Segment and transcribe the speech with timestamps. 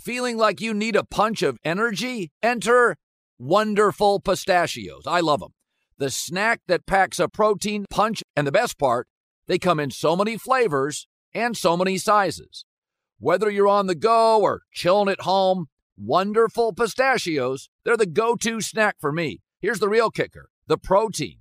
[0.00, 2.32] Feeling like you need a punch of energy?
[2.42, 2.96] Enter
[3.38, 5.02] Wonderful Pistachios.
[5.06, 5.52] I love them.
[5.98, 9.08] The snack that packs a protein punch, and the best part,
[9.46, 12.64] they come in so many flavors and so many sizes.
[13.18, 15.66] Whether you're on the go or chilling at home,
[15.98, 19.42] Wonderful Pistachios, they're the go to snack for me.
[19.60, 21.40] Here's the real kicker the protein.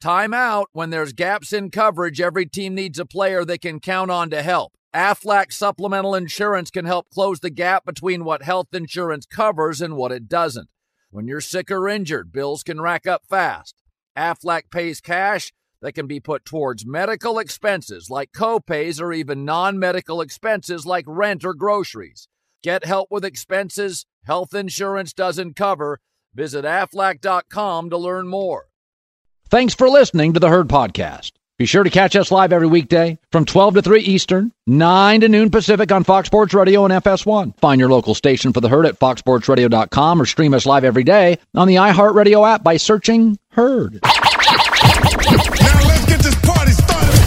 [0.02, 2.20] Time out when there's gaps in coverage.
[2.20, 4.73] Every team needs a player they can count on to help.
[4.95, 10.11] Aflac Supplemental Insurance can help close the gap between what health insurance covers and what
[10.11, 10.70] it doesn't.
[11.11, 13.76] When you're sick or injured, bills can rack up fast.
[14.17, 19.80] Aflac pays cash that can be put towards medical expenses like copays or even non
[19.80, 22.27] medical expenses like rent or groceries.
[22.63, 25.99] Get help with expenses health insurance doesn't cover.
[26.33, 28.66] Visit aflac.com to learn more.
[29.49, 31.31] Thanks for listening to the Herd Podcast.
[31.58, 35.27] Be sure to catch us live every weekday from 12 to 3 Eastern, 9 to
[35.27, 37.58] noon Pacific on Fox Sports Radio and FS1.
[37.59, 41.38] Find your local station for the Herd at foxsportsradio.com or stream us live every day
[41.55, 43.99] on the iHeartRadio app by searching Herd.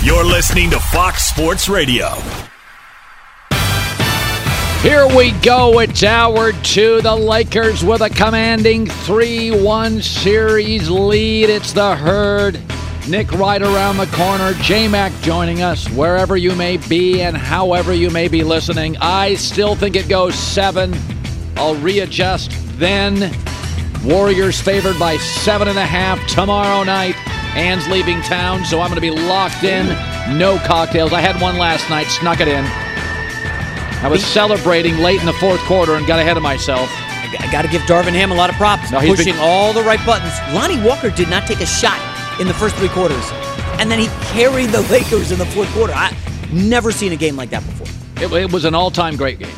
[0.05, 2.08] You're listening to Fox Sports Radio.
[4.81, 5.78] Here we go.
[5.78, 7.00] It's hour two.
[7.03, 11.50] The Lakers with a commanding 3 1 series lead.
[11.50, 12.60] It's the herd.
[13.09, 14.54] Nick Wright around the corner.
[14.54, 18.97] J Mac joining us wherever you may be and however you may be listening.
[19.00, 20.97] I still think it goes seven.
[21.56, 23.32] I'll readjust then.
[24.04, 27.15] Warriors favored by seven and a half tomorrow night.
[27.55, 29.87] Ann's leaving town, so I'm going to be locked in.
[30.39, 31.13] No cocktails.
[31.13, 32.65] I had one last night, snuck it in.
[34.03, 36.89] I was celebrating late in the fourth quarter and got ahead of myself.
[37.39, 38.91] I got to give Darvin Ham a lot of props.
[38.91, 40.33] No, pushing been- all the right buttons.
[40.55, 42.01] Lonnie Walker did not take a shot
[42.41, 43.25] in the first three quarters,
[43.79, 45.93] and then he carried the Lakers in the fourth quarter.
[45.95, 46.17] I
[46.53, 47.87] never seen a game like that before.
[48.23, 49.55] It, it was an all-time great game.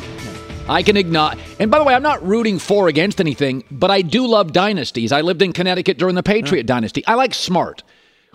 [0.67, 1.33] I can ignore.
[1.59, 4.51] And by the way, I'm not rooting for or against anything, but I do love
[4.51, 5.11] dynasties.
[5.11, 7.05] I lived in Connecticut during the Patriot dynasty.
[7.05, 7.83] I like smart.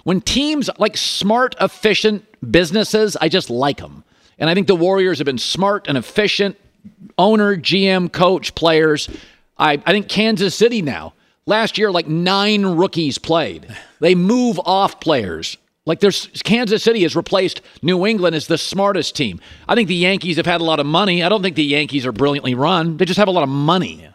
[0.04, 4.04] When teams like smart, efficient businesses, I just like them.
[4.38, 6.56] And I think the Warriors have been smart and efficient
[7.18, 9.08] owner, GM, coach, players.
[9.58, 11.14] I, I think Kansas City now.
[11.46, 13.66] Last year, like nine rookies played.
[13.98, 15.58] They move off players.
[15.86, 19.40] Like there's Kansas City has replaced New England as the smartest team.
[19.66, 21.22] I think the Yankees have had a lot of money.
[21.22, 22.98] I don't think the Yankees are brilliantly run.
[22.98, 24.06] They just have a lot of money.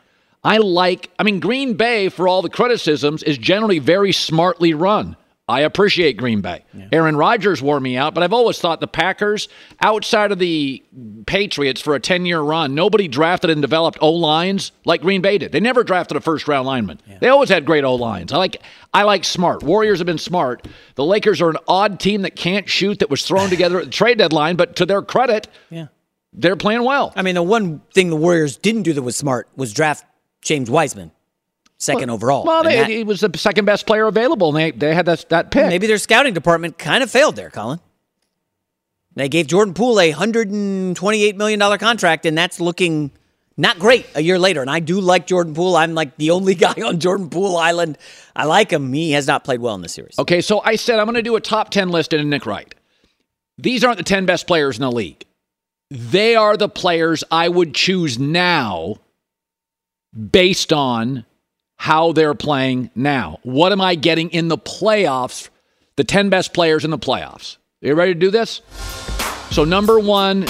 [0.43, 5.17] I like I mean Green Bay for all the criticisms is generally very smartly run.
[5.47, 6.65] I appreciate Green Bay.
[6.91, 9.47] Aaron Rodgers wore me out, but I've always thought the Packers,
[9.79, 10.83] outside of the
[11.27, 15.37] Patriots for a 10 year run, nobody drafted and developed O lines like Green Bay
[15.37, 15.51] did.
[15.51, 16.99] They never drafted a first round lineman.
[17.21, 18.33] They always had great O lines.
[18.33, 18.57] I like
[18.91, 19.61] I like smart.
[19.61, 20.67] Warriors have been smart.
[20.95, 23.91] The Lakers are an odd team that can't shoot that was thrown together at the
[23.91, 25.87] trade deadline, but to their credit, Yeah.
[26.33, 27.13] they're playing well.
[27.15, 30.05] I mean, the one thing the Warriors didn't do that was smart was draft
[30.41, 31.11] James Wiseman,
[31.77, 32.43] second overall.
[32.45, 35.25] Well, they, that- he was the second best player available, and they, they had that,
[35.29, 35.67] that pick.
[35.67, 37.79] maybe their scouting department kind of failed there, Colin.
[39.15, 43.11] They gave Jordan Poole a $128 million contract, and that's looking
[43.55, 44.59] not great a year later.
[44.59, 45.77] And I do like Jordan Poole.
[45.77, 47.97] I'm like the only guy on Jordan Poole Island.
[48.35, 48.91] I like him.
[48.91, 50.19] He has not played well in this series.
[50.19, 52.45] Okay, so I said I'm going to do a top 10 list in a Nick
[52.45, 52.75] Wright.
[53.57, 55.25] These aren't the 10 best players in the league.
[55.89, 58.95] They are the players I would choose now
[60.31, 61.25] based on
[61.77, 63.39] how they're playing now.
[63.43, 65.49] What am I getting in the playoffs?
[65.95, 67.57] The 10 best players in the playoffs.
[67.83, 68.61] Are you ready to do this?
[69.51, 70.45] So, number one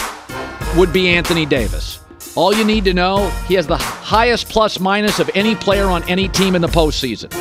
[0.76, 2.00] would be Anthony Davis.
[2.36, 6.04] All you need to know, he has the highest plus minus of any player on
[6.10, 7.34] any team in the postseason.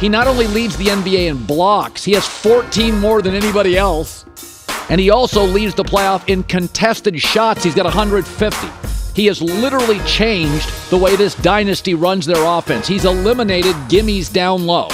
[0.00, 4.24] He not only leads the NBA in blocks, he has 14 more than anybody else.
[4.88, 7.62] And he also leads the playoff in contested shots.
[7.62, 8.89] He's got 150.
[9.14, 12.86] He has literally changed the way this dynasty runs their offense.
[12.86, 14.88] He's eliminated gimmies down low.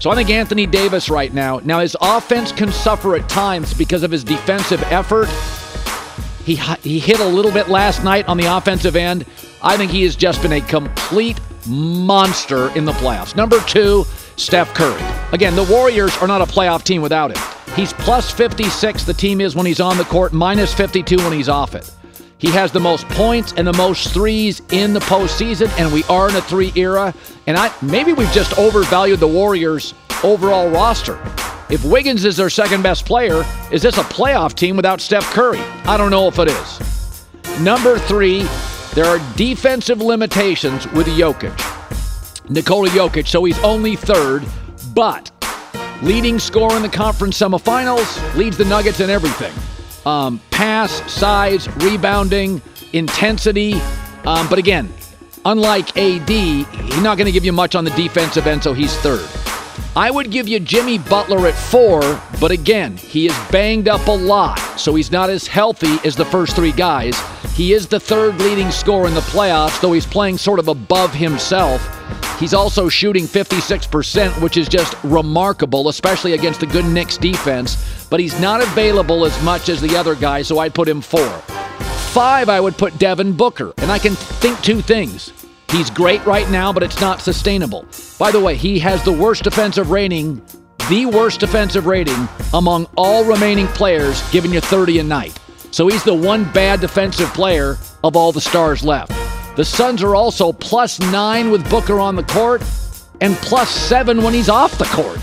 [0.00, 1.60] So I think Anthony Davis right now.
[1.64, 5.28] Now his offense can suffer at times because of his defensive effort.
[6.44, 6.56] He
[6.88, 9.26] he hit a little bit last night on the offensive end.
[9.62, 13.36] I think he has just been a complete monster in the playoffs.
[13.36, 14.04] Number 2,
[14.36, 15.02] Steph Curry.
[15.32, 17.74] Again, the Warriors are not a playoff team without him.
[17.74, 21.48] He's plus 56 the team is when he's on the court, minus 52 when he's
[21.48, 21.90] off it.
[22.38, 26.28] He has the most points and the most threes in the postseason, and we are
[26.30, 27.12] in a three era.
[27.48, 29.92] And I maybe we've just overvalued the Warriors'
[30.22, 31.20] overall roster.
[31.68, 35.58] If Wiggins is their second best player, is this a playoff team without Steph Curry?
[35.84, 37.60] I don't know if it is.
[37.60, 38.46] Number three,
[38.94, 41.52] there are defensive limitations with Jokic.
[42.48, 44.46] Nikola Jokic, so he's only third,
[44.94, 45.30] but
[46.02, 49.52] leading scorer in the conference semifinals, leads the Nuggets in everything
[50.08, 52.62] um, pass, size, rebounding,
[52.94, 53.74] intensity.
[54.24, 54.90] Um, but again,
[55.44, 58.96] unlike AD, he's not going to give you much on the defensive end, so he's
[58.96, 59.28] third.
[59.94, 62.00] I would give you Jimmy Butler at four,
[62.40, 66.24] but again, he is banged up a lot, so he's not as healthy as the
[66.24, 67.14] first three guys.
[67.58, 71.12] He is the third leading scorer in the playoffs, though he's playing sort of above
[71.12, 71.82] himself.
[72.38, 78.06] He's also shooting 56%, which is just remarkable, especially against a good Knicks defense.
[78.10, 81.26] But he's not available as much as the other guys, so I'd put him four.
[82.12, 83.72] Five, I would put Devin Booker.
[83.78, 85.32] And I can think two things.
[85.72, 87.84] He's great right now, but it's not sustainable.
[88.20, 90.40] By the way, he has the worst defensive rating,
[90.88, 95.36] the worst defensive rating among all remaining players, giving you 30 a night.
[95.70, 99.12] So he's the one bad defensive player of all the stars left.
[99.56, 102.62] The Suns are also plus nine with Booker on the court
[103.20, 105.18] and plus seven when he's off the court.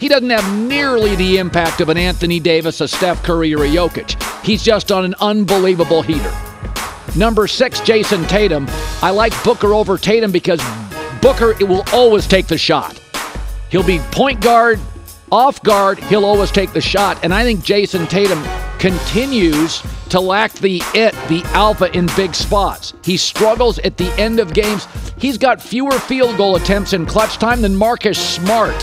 [0.00, 3.68] He doesn't have nearly the impact of an Anthony Davis, a Steph Curry, or a
[3.68, 4.20] Jokic.
[4.44, 6.32] He's just on an unbelievable heater.
[7.16, 8.66] Number six, Jayson Tatum.
[9.02, 10.60] I like Booker over Tatum because
[11.22, 13.00] Booker it will always take the shot.
[13.70, 14.80] He'll be point guard,
[15.30, 17.18] off guard, he'll always take the shot.
[17.22, 18.42] And I think Jayson Tatum
[18.78, 22.94] continues to lack the it, the alpha in big spots.
[23.02, 24.86] He struggles at the end of games.
[25.18, 28.78] He's got fewer field goal attempts in clutch time than Marcus Smart.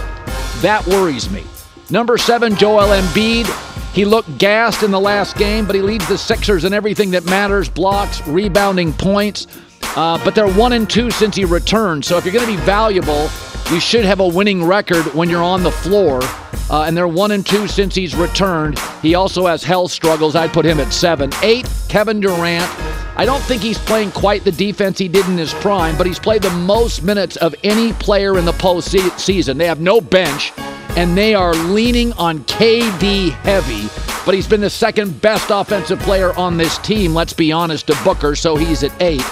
[0.62, 1.44] That worries me.
[1.90, 3.48] Number seven, Joel Embiid.
[3.94, 7.26] He looked gassed in the last game, but he leads the Sixers in everything that
[7.26, 9.48] matters blocks, rebounding, points.
[9.96, 12.06] Uh, but they're one and two since he returned.
[12.06, 13.28] So if you're going to be valuable,
[13.70, 16.22] you should have a winning record when you're on the floor.
[16.70, 18.80] Uh, and they're one and two since he's returned.
[19.02, 20.36] He also has health struggles.
[20.36, 21.30] I'd put him at seven.
[21.44, 22.70] Eight, Kevin Durant.
[23.18, 26.18] I don't think he's playing quite the defense he did in his prime, but he's
[26.18, 29.58] played the most minutes of any player in the postseason.
[29.58, 30.54] They have no bench,
[30.96, 33.90] and they are leaning on KD heavy.
[34.26, 37.98] But he's been the second best offensive player on this team, let's be honest, to
[38.04, 39.26] Booker, so he's at eight.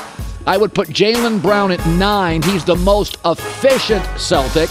[0.50, 2.42] I would put Jaylen Brown at nine.
[2.42, 4.68] He's the most efficient Celtic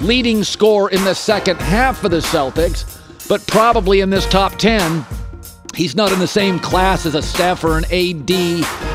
[0.00, 5.04] leading scorer in the second half for the Celtics, but probably in this top 10,
[5.74, 8.30] he's not in the same class as a Steph or an AD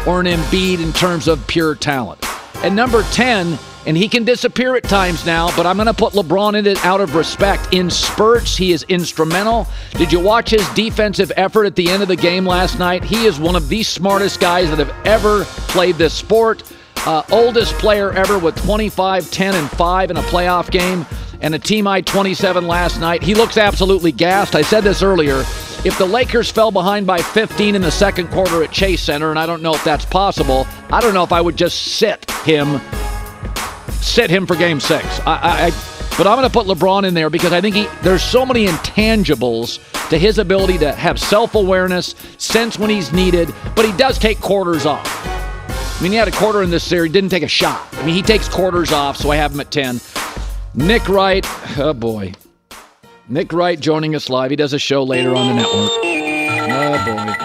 [0.08, 2.20] or an Embiid in terms of pure talent.
[2.64, 3.56] And number 10,
[3.86, 6.84] and he can disappear at times now, but I'm going to put LeBron in it
[6.84, 7.74] out of respect.
[7.74, 9.68] In spurts, he is instrumental.
[9.92, 13.04] Did you watch his defensive effort at the end of the game last night?
[13.04, 16.64] He is one of the smartest guys that have ever played this sport.
[17.06, 21.06] Uh, oldest player ever with 25, 10, and 5 in a playoff game,
[21.40, 23.22] and a team I 27 last night.
[23.22, 24.56] He looks absolutely gassed.
[24.56, 25.44] I said this earlier.
[25.86, 29.38] If the Lakers fell behind by 15 in the second quarter at Chase Center, and
[29.38, 32.82] I don't know if that's possible, I don't know if I would just sit him,
[34.06, 35.06] sit him for Game Six.
[35.22, 38.24] I, I, but I'm going to put LeBron in there because I think he there's
[38.24, 43.92] so many intangibles to his ability to have self-awareness, sense when he's needed, but he
[43.98, 45.06] does take quarters off.
[45.28, 47.88] I mean, he had a quarter in this series, didn't take a shot.
[47.94, 50.00] I mean, he takes quarters off, so I have him at 10.
[50.76, 51.46] Nick Wright,
[51.78, 52.34] oh boy.
[53.28, 54.52] Nick Wright joining us live.
[54.52, 55.90] He does a show later on the network.
[56.68, 57.36] Oh boy.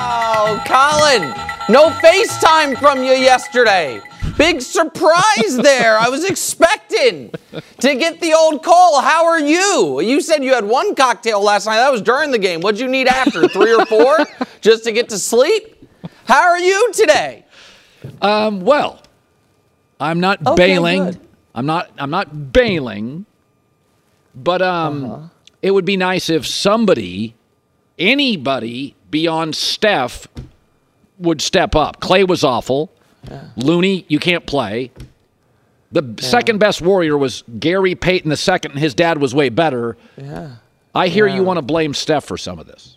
[0.00, 1.22] Oh, Colin,
[1.68, 4.00] no FaceTime from you yesterday.
[4.38, 5.98] Big surprise there.
[5.98, 7.32] I was expecting
[7.80, 9.00] to get the old call.
[9.02, 10.00] How are you?
[10.00, 11.76] You said you had one cocktail last night.
[11.76, 12.60] That was during the game.
[12.60, 13.48] What'd you need after?
[13.48, 14.16] Three or four?
[14.60, 15.88] Just to get to sleep?
[16.24, 17.44] How are you today?
[18.22, 19.02] Um, well,
[20.00, 21.04] I'm not Okay, bailing.
[21.04, 21.20] good.
[21.54, 21.90] I'm not.
[21.98, 23.26] I'm not bailing.
[24.34, 25.22] But um, Uh-huh.
[25.62, 27.34] it would be nice if somebody,
[27.98, 30.28] anybody beyond Steph,
[31.18, 32.00] would step up.
[32.00, 32.92] Klay was awful.
[33.56, 34.90] Looney, you can't play.
[35.90, 39.96] The second best Warrior was Gary Payton the second, and his dad was way better.
[40.16, 40.56] Yeah.
[40.94, 42.96] I hear you want to blame Steph for some of this.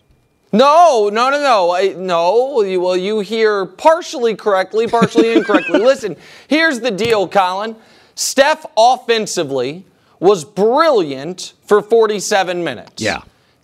[0.53, 1.71] No, no, no, no.
[1.71, 5.79] I, no, you- well, you hear partially correctly, partially incorrectly.
[5.79, 6.17] Listen,
[6.49, 7.75] here's the deal, Colin.
[8.15, 9.85] Steph offensively
[10.19, 13.01] was brilliant for 47 minutes.
[13.01, 13.21] Yeah.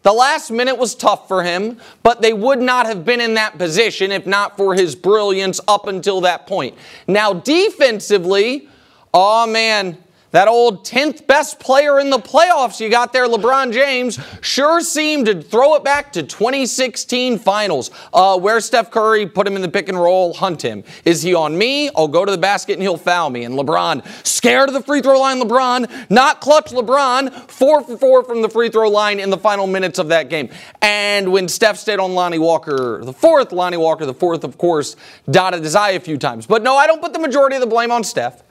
[0.07, 3.57] The last minute was tough for him, but they would not have been in that
[3.57, 6.77] position if not for his brilliance up until that point.
[7.09, 8.69] Now, defensively,
[9.13, 9.97] oh man,
[10.31, 15.25] that old 10th best player in the playoffs you got there, LeBron James, sure seemed
[15.27, 19.69] to throw it back to 2016 finals, uh, where Steph Curry put him in the
[19.69, 20.83] pick and roll, hunt him.
[21.05, 21.89] Is he on me?
[21.95, 23.45] I'll go to the basket and he'll foul me.
[23.45, 28.23] And LeBron, scared of the free throw line, LeBron, not clutch LeBron, four for four
[28.23, 30.49] from the free throw line in the final minutes of that game.
[30.81, 34.95] And when Steph stayed on Lonnie Walker the fourth, Lonnie Walker the fourth, of course,
[35.29, 36.45] dotted his eye a few times.
[36.45, 38.43] But no, I don't put the majority of the blame on Steph.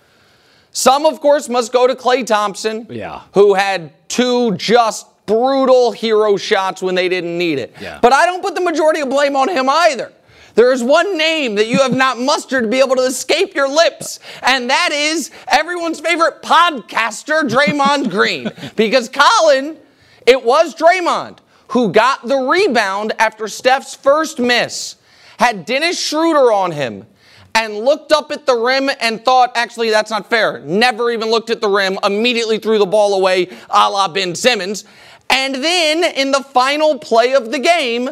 [0.76, 3.22] Some, of course, must go to Klay Thompson, Yeah.
[3.32, 7.74] who had two just brutal hero shots when they didn't need it.
[7.80, 7.98] Yeah.
[8.02, 10.12] But I don't put the majority of blame on him either.
[10.54, 13.68] There is one name that you have not mustered to be able to escape your
[13.70, 18.50] lips, and that is everyone's favorite podcaster, Draymond Green.
[18.76, 19.78] Because Colin,
[20.26, 24.96] it was Draymond who got the rebound after Steph's first miss,
[25.38, 27.06] had Dennis Schroeder on him,
[27.56, 30.60] and looked up at the rim and thought, actually, that's not fair.
[30.60, 34.84] Never even looked at the rim, immediately threw the ball away, a la Ben Simmons.
[35.30, 38.10] And then in the final play of the game,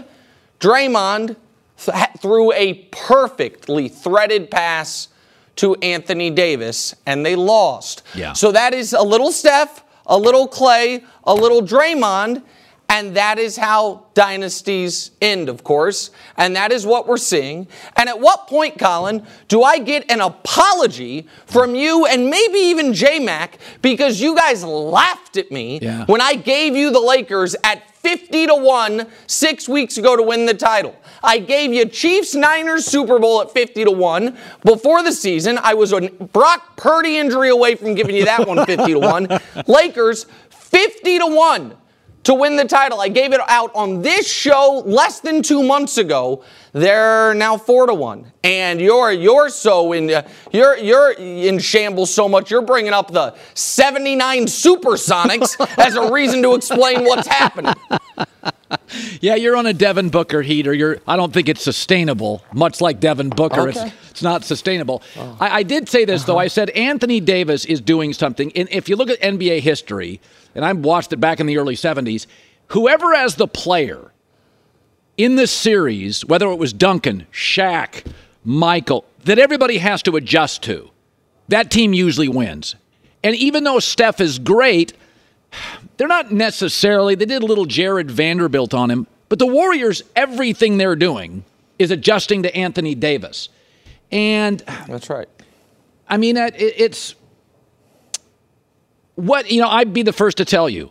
[0.60, 1.36] Draymond
[1.76, 5.08] th- threw a perfectly threaded pass
[5.56, 8.02] to Anthony Davis, and they lost.
[8.14, 8.32] Yeah.
[8.32, 12.42] So that is a little Steph, a little Klay, a little Draymond,
[12.88, 16.10] and that is how dynasties end, of course.
[16.36, 17.66] And that is what we're seeing.
[17.96, 22.92] And at what point, Colin, do I get an apology from you and maybe even
[22.92, 26.04] J Mac because you guys laughed at me Yeah.
[26.06, 30.44] when I gave you the Lakers at 50 to 1 six weeks ago to win
[30.44, 30.94] the title.
[31.22, 34.36] I gave you Chiefs Niners Super Bowl at 50 to 1.
[34.62, 38.64] Before the season, I was a Brock Purdy injury away from giving you that one
[38.66, 39.28] 50 to 1.
[39.66, 41.76] Lakers 50 to 1
[42.24, 43.00] to win the title.
[43.00, 46.42] I gave it out on this show less than two months ago.
[46.72, 52.12] They're now four to one, and you're you're so in uh, you're you're in shambles
[52.12, 52.50] so much.
[52.50, 57.74] You're bringing up the '79 Supersonics as a reason to explain what's happening.
[59.20, 60.74] Yeah, you're on a Devin Booker heater.
[60.74, 60.98] You're.
[61.06, 62.44] I don't think it's sustainable.
[62.52, 63.86] Much like Devin Booker, Okay.
[63.86, 65.02] it's, it's not sustainable.
[65.16, 65.36] Oh.
[65.40, 66.34] I, I did say this though.
[66.34, 66.42] Uh-huh.
[66.42, 68.52] I said Anthony Davis is doing something.
[68.56, 70.20] And if you look at NBA history,
[70.54, 72.26] and I watched it back in the early '70s,
[72.68, 74.12] whoever as the player
[75.16, 78.04] in this series, whether it was Duncan, Shaq,
[78.44, 80.90] Michael, that everybody has to adjust to,
[81.48, 82.74] that team usually wins.
[83.22, 84.92] And even though Steph is great,
[85.96, 90.78] they're not necessarily, they did a little Jarred Vanderbilt on him, but the Warriors, everything
[90.78, 91.44] they're doing
[91.78, 93.48] is adjusting to Anthony Davis.
[94.10, 95.28] And That's right.
[96.08, 97.14] I mean, it's
[99.14, 100.90] what, you know, I'd be the first to tell you,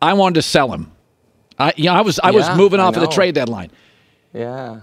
[0.00, 0.92] I wanted to sell him.
[1.58, 3.70] I, you know, I was, I was moving off of the trade deadline.
[4.32, 4.82] Yeah.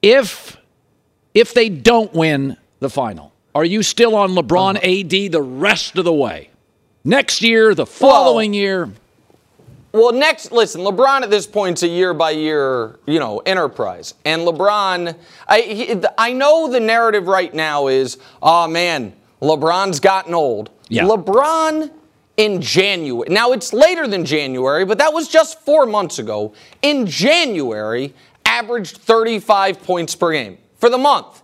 [0.00, 0.56] If,
[1.34, 5.26] if they don't win the final, are you still on LeBron uh-huh.
[5.26, 6.50] AD the rest of the way?
[7.04, 8.90] Next year, the following year,
[9.92, 14.14] Well, next, listen, LeBron at this point's a year by year, you know, enterprise.
[14.24, 15.14] And LeBron,
[15.46, 20.70] I, he, I know the narrative right now is, oh man, LeBron's gotten old.
[20.88, 21.04] Yeah.
[21.04, 21.90] LeBron
[22.38, 26.54] in January, now it's later than January, but that was just four months ago.
[26.80, 28.14] In January,
[28.46, 31.42] averaged 35 points per game for the month.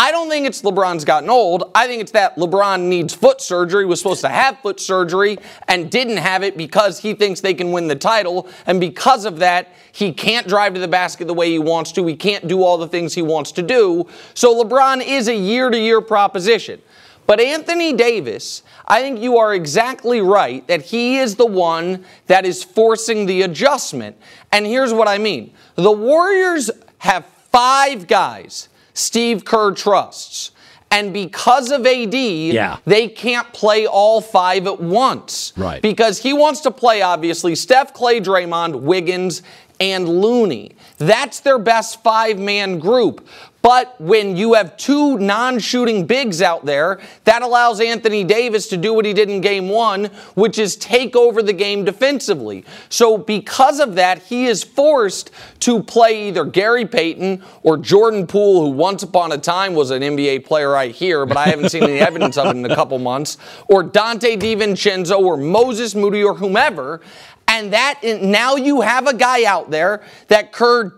[0.00, 1.70] I don't think it's LeBron's gotten old.
[1.74, 5.36] I think it's that LeBron needs foot surgery, was supposed to have foot surgery,
[5.68, 8.48] and didn't have it because he thinks they can win the title.
[8.64, 12.06] And because of that, he can't drive to the basket the way he wants to.
[12.06, 14.06] He can't do all the things he wants to do.
[14.32, 16.80] So LeBron is a year to year proposition.
[17.26, 22.46] But Anthony Davis, I think you are exactly right that he is the one that
[22.46, 24.16] is forcing the adjustment.
[24.50, 30.50] And here's what I mean the Warriors have five guys Steve Kerr trusts.
[30.92, 32.14] And because of AD,
[32.52, 32.78] Yeah.
[32.84, 35.52] they can't play all five at once.
[35.56, 35.80] Right.
[35.80, 39.42] Because he wants to play, obviously, Steph, Klay, Draymond, Wiggins,
[39.80, 40.72] and Looney.
[40.98, 43.26] That's their best five man group.
[43.62, 48.76] But when you have two non shooting bigs out there, that allows Anthony Davis to
[48.76, 52.64] do what he did in game one, which is take over the game defensively.
[52.88, 58.62] So, because of that, he is forced to play either Gary Payton or Jordan Poole,
[58.62, 61.82] who once upon a time was an NBA player right here, but I haven't seen
[61.82, 63.36] any evidence of it in a couple months,
[63.68, 67.02] or Donte DiVincenzo or Moses Moody or whomever.
[67.50, 70.92] And that now you have a guy out there that Kerr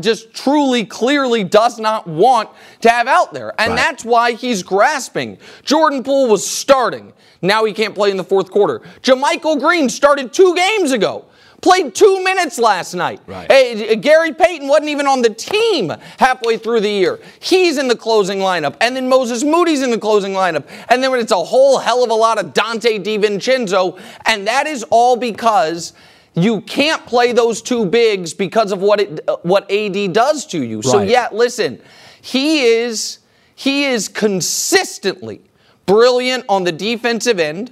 [0.00, 3.54] just truly, clearly does not want to have out there.
[3.56, 3.76] And Right.
[3.76, 5.38] that's why he's grasping.
[5.64, 7.12] Jordan Poole was starting.
[7.40, 8.82] Now he can't play in the fourth quarter.
[9.02, 11.24] JaMychal Green started two games ago.
[11.62, 13.20] Played two minutes last night.
[13.24, 13.50] Right.
[13.50, 17.20] Hey, Gary Payton wasn't even on the team halfway through the year.
[17.38, 18.76] He's in the closing lineup.
[18.80, 20.68] And then Moses Moody's in the closing lineup.
[20.88, 24.00] And then it's a whole hell of a lot of Donte DiVincenzo.
[24.26, 25.92] And that is all because
[26.34, 30.82] you can't play those two bigs because of what it what AD does to you.
[30.82, 31.80] So yeah, listen,
[32.20, 33.20] he is
[33.54, 35.42] he is consistently
[35.86, 37.70] brilliant on the defensive end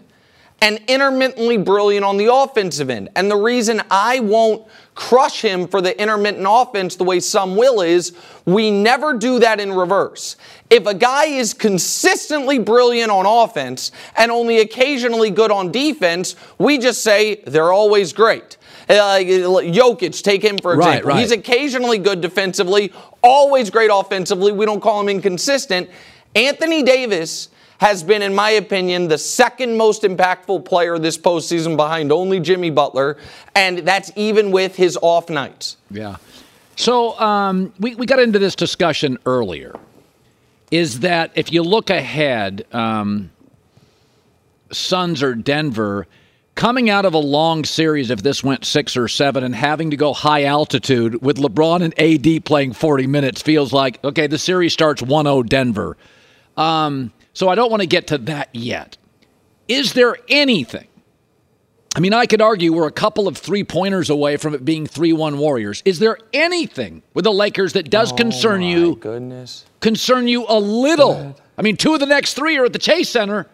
[0.62, 3.08] and intermittently brilliant on the offensive end.
[3.16, 7.80] And the reason I won't crush him for the intermittent offense the way some will
[7.80, 8.12] is
[8.44, 10.36] we never do that in reverse.
[10.68, 16.76] If a guy is consistently brilliant on offense and only occasionally good on defense, we
[16.76, 18.58] just say they're always great.
[18.88, 21.10] Uh, Jokic, take him for Right, example.
[21.10, 21.20] right.
[21.20, 24.52] He's occasionally good defensively, always great offensively.
[24.52, 25.88] We don't call him inconsistent.
[26.34, 27.48] Anthony Davis
[27.80, 32.68] has been, in my opinion, the second most impactful player this postseason behind only Jimmy
[32.68, 33.16] Butler,
[33.54, 35.78] and that's even with his off nights.
[35.90, 36.16] Yeah.
[36.76, 39.74] So um, we, we got into this discussion earlier.
[40.70, 43.30] Is that if you look ahead, um,
[44.70, 46.06] Suns or Denver,
[46.56, 49.96] coming out of a long series, if this went six or seven, and having to
[49.96, 54.74] go high altitude with LeBron and AD playing 40 minutes feels like, okay, the series
[54.74, 55.96] starts 1 0 Denver.
[56.58, 57.10] Um,
[57.40, 58.98] so I don't want to get to that yet.
[59.66, 60.86] Is there anything?
[61.96, 64.86] I mean, I could argue we're a couple of three pointers away from it being
[64.86, 65.82] 3 1 Warriors.
[65.86, 68.96] Is there anything with the Lakers that does oh concern you?
[68.96, 69.64] Goodness.
[69.80, 71.34] Concern you a little?
[71.56, 73.46] I mean, two of the next three are at the Chase Center.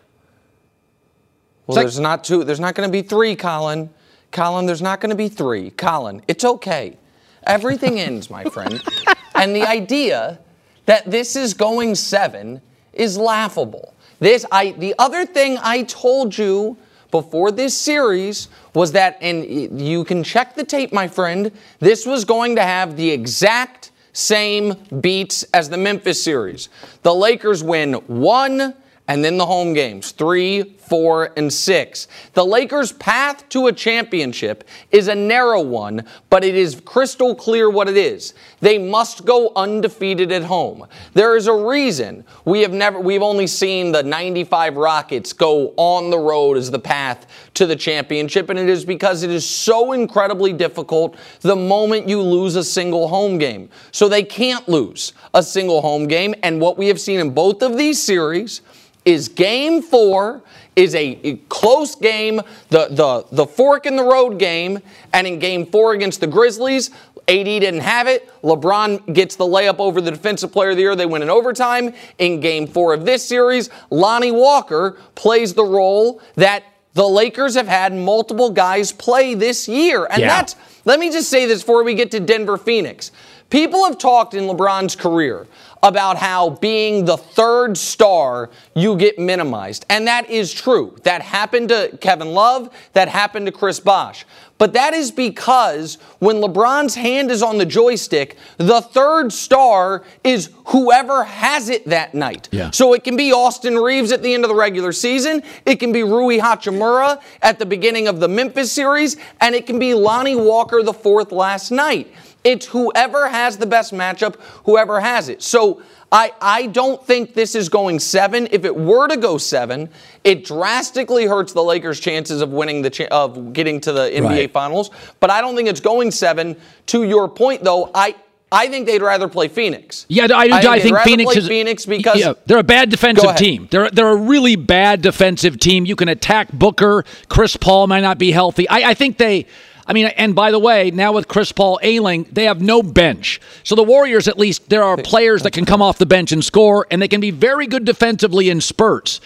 [1.69, 2.43] Well, like- there's not two.
[2.43, 3.91] There's not going to be three, Colin.
[4.33, 5.71] Colin, there's not going to be three.
[5.71, 6.97] Colin, it's okay.
[7.45, 8.83] Everything ends, my friend.
[9.37, 10.41] And the idea
[10.87, 12.63] that this is going seven
[12.97, 13.95] is laughable.
[14.19, 16.77] This, I, the other thing I told you
[17.11, 21.53] before this series was that, and you can check the tape, my friend.
[21.81, 26.69] This was going to have the exact same beats as the Memphis series.
[27.03, 28.75] The Lakers win one
[29.09, 32.09] and then the home games three, four, and six.
[32.35, 37.69] The Lakers' path to a championship is a narrow one, but it is crystal clear
[37.69, 38.35] what it is.
[38.61, 40.87] They must go undefeated at home.
[41.15, 46.11] There is a reason we have never, we've only seen the 95 Rockets go on
[46.11, 49.93] the road as the path to the championship, and it is because it is so
[49.93, 53.69] incredibly difficult the moment you lose a single home game.
[53.93, 57.63] So they can't lose a single home game, and what we have seen in both
[57.63, 58.63] of these series
[59.07, 60.43] is game four
[60.75, 64.81] is a, close game, the, the, the fork in the road game,
[65.15, 66.91] and in game four against the Grizzlies,
[67.29, 68.31] AD didn't have it.
[68.43, 70.95] LeBron gets the layup over the defensive player of the year.
[70.95, 71.95] They win in overtime.
[72.19, 76.63] In game four of this series, Lonnie Walker plays the role that
[76.95, 80.07] the Lakers have had multiple guys play this year.
[80.07, 80.29] And Yeah.
[80.29, 83.11] that's, let me just say this before we get to Denver Phoenix.
[83.51, 85.47] People have talked in LeBron's career
[85.83, 89.87] about how being the third star, you get minimized.
[89.89, 90.97] And that is true.
[91.05, 94.25] That happened to Kevin Love, that happened to Chris Bosh.
[94.59, 100.51] But that is because when LeBron's hand is on the joystick, the third star is
[100.67, 102.49] whoever has it that night.
[102.53, 102.71] Yeah.
[102.71, 105.93] So it can be Austin Reaves at the end of the regular season, it can
[105.93, 110.37] be Rui Hachimura at the beginning of the Memphis series, and it can be Lonnie
[110.37, 112.13] Walker the fourth last night.
[112.47, 115.43] It's whoever has the best matchup, whoever has it.
[115.43, 115.83] So
[116.13, 118.47] I, I don't think this is going seven.
[118.53, 119.91] If it were to go seven,
[120.23, 124.29] it drastically hurts the Lakers' chances of winning the cha- of getting to the NBA
[124.29, 124.53] Right.
[124.53, 124.91] Finals.
[125.19, 126.57] But I don't think it's going seven.
[126.87, 128.15] To your point, though, I
[128.53, 130.07] I think they'd rather play Phoenix.
[130.09, 132.91] Yeah, I, I, think I think Phoenix play is Phoenix because yeah, they're a bad
[132.91, 133.67] defensive team.
[133.73, 135.85] They're they're a really bad defensive team.
[135.85, 137.05] You can attack Booker.
[137.29, 138.69] Chris Paul might not be healthy.
[138.69, 139.47] I, I think they.
[139.87, 143.41] I mean, and by the way, now with Chris Paul ailing, they have no bench.
[143.63, 146.45] So the Warriors, at least, there are players that can come off the bench and
[146.45, 149.21] score, and they can be very good defensively in spurts.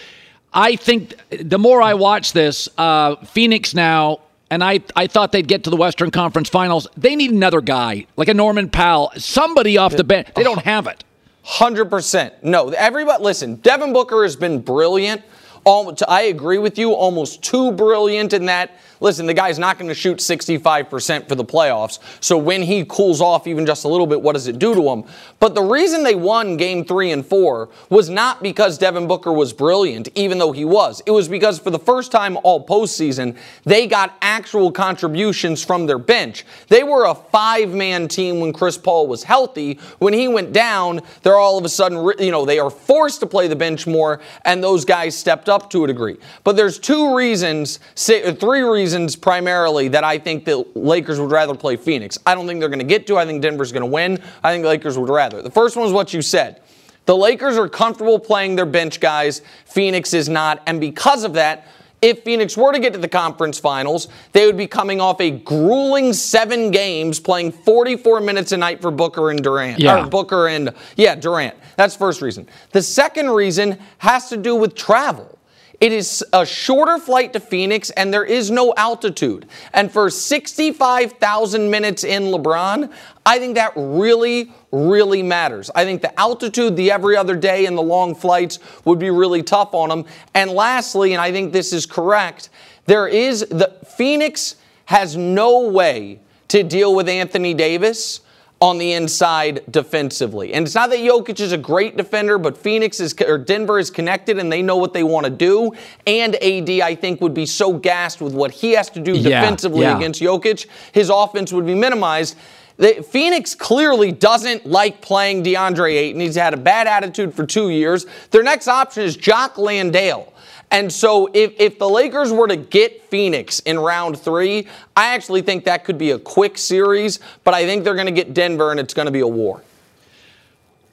[0.53, 4.19] I think the more I watch this, uh, Phoenix now,
[4.51, 6.87] and I, I thought they'd get to the Western Conference Finals.
[6.97, 10.27] They need another guy, like a Norman Powell, somebody off the bench.
[10.35, 11.03] They don't have it.
[11.43, 12.43] Hundred percent.
[12.43, 13.23] No, everybody.
[13.23, 15.23] Listen, Devin Booker has been brilliant
[15.65, 18.71] I agree with you, almost too brilliant in that.
[18.99, 21.97] Listen, the guy's not going to shoot 65% for the playoffs.
[22.19, 24.89] So when he cools off even just a little bit, what does it do to
[24.89, 25.05] him?
[25.39, 29.53] But the reason they won game three and four was not because Devin Booker was
[29.53, 31.01] brilliant, even though he was.
[31.07, 35.97] It was because for the first time all postseason, they got actual contributions from their
[35.97, 36.45] bench.
[36.67, 39.79] They were a five man team when Chris Paul was healthy.
[39.97, 43.25] When he went down, they're all of a sudden, you know, they are forced to
[43.25, 46.17] play the bench more, and those guys stepped up to a degree.
[46.43, 51.31] But there's two reasons, say, uh, three reasons primarily that I think the Lakers would
[51.31, 52.17] rather play Phoenix.
[52.25, 53.17] I don't think they're going to get to.
[53.17, 54.21] I think Denver's going to win.
[54.43, 55.41] I think the Lakers would rather.
[55.41, 56.61] The first one is what you said.
[57.05, 59.41] The Lakers are comfortable playing their bench guys.
[59.65, 60.61] Phoenix is not.
[60.67, 61.67] And because of that,
[62.01, 65.29] if Phoenix were to get to the conference finals, they would be coming off a
[65.29, 69.79] grueling seven games, playing 44 minutes a night for Booker and Durant.
[69.79, 70.03] Yeah.
[70.03, 71.55] Or Booker and, yeah, Durant.
[71.75, 72.47] That's first reason.
[72.71, 75.37] The second reason has to do with travel.
[75.81, 79.47] It is a shorter flight to Phoenix, and there is no altitude.
[79.73, 82.93] And for 65,000 minutes in LeBron,
[83.25, 85.71] I think that really, really matters.
[85.73, 89.41] I think the altitude, the every other day, and the long flights would be really
[89.41, 90.05] tough on him.
[90.35, 92.49] And lastly, and I think this is correct,
[92.85, 98.21] there is the Phoenix has no way to deal with Anthony Davis
[98.61, 100.53] on the inside defensively.
[100.53, 103.89] And it's not that Jokic is a great defender, but Phoenix is or Denver is
[103.89, 105.73] connected and they know what they want to do.
[106.05, 109.41] And AD, I think, would be so gassed with what he has to do Yeah,
[109.41, 109.97] defensively yeah.
[109.97, 112.37] against Jokic, his offense would be minimized.
[112.77, 116.21] The, Phoenix clearly doesn't like playing DeAndre Ayton.
[116.21, 118.05] He's had a bad attitude for two years.
[118.29, 120.30] Their next option is Jock Landale.
[120.71, 125.41] And so if, if the Lakers were to get Phoenix in round three, I actually
[125.41, 128.71] think that could be a quick series, but I think they're going to get Denver
[128.71, 129.61] and it's going to be a war.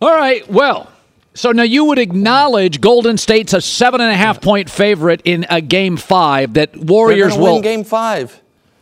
[0.03, 0.49] All right.
[0.51, 0.91] Well,
[1.35, 5.47] so now you would acknowledge Golden State's a seven and a half point favorite in
[5.49, 7.55] a game five that Warriors will.
[7.55, 8.41] win game five.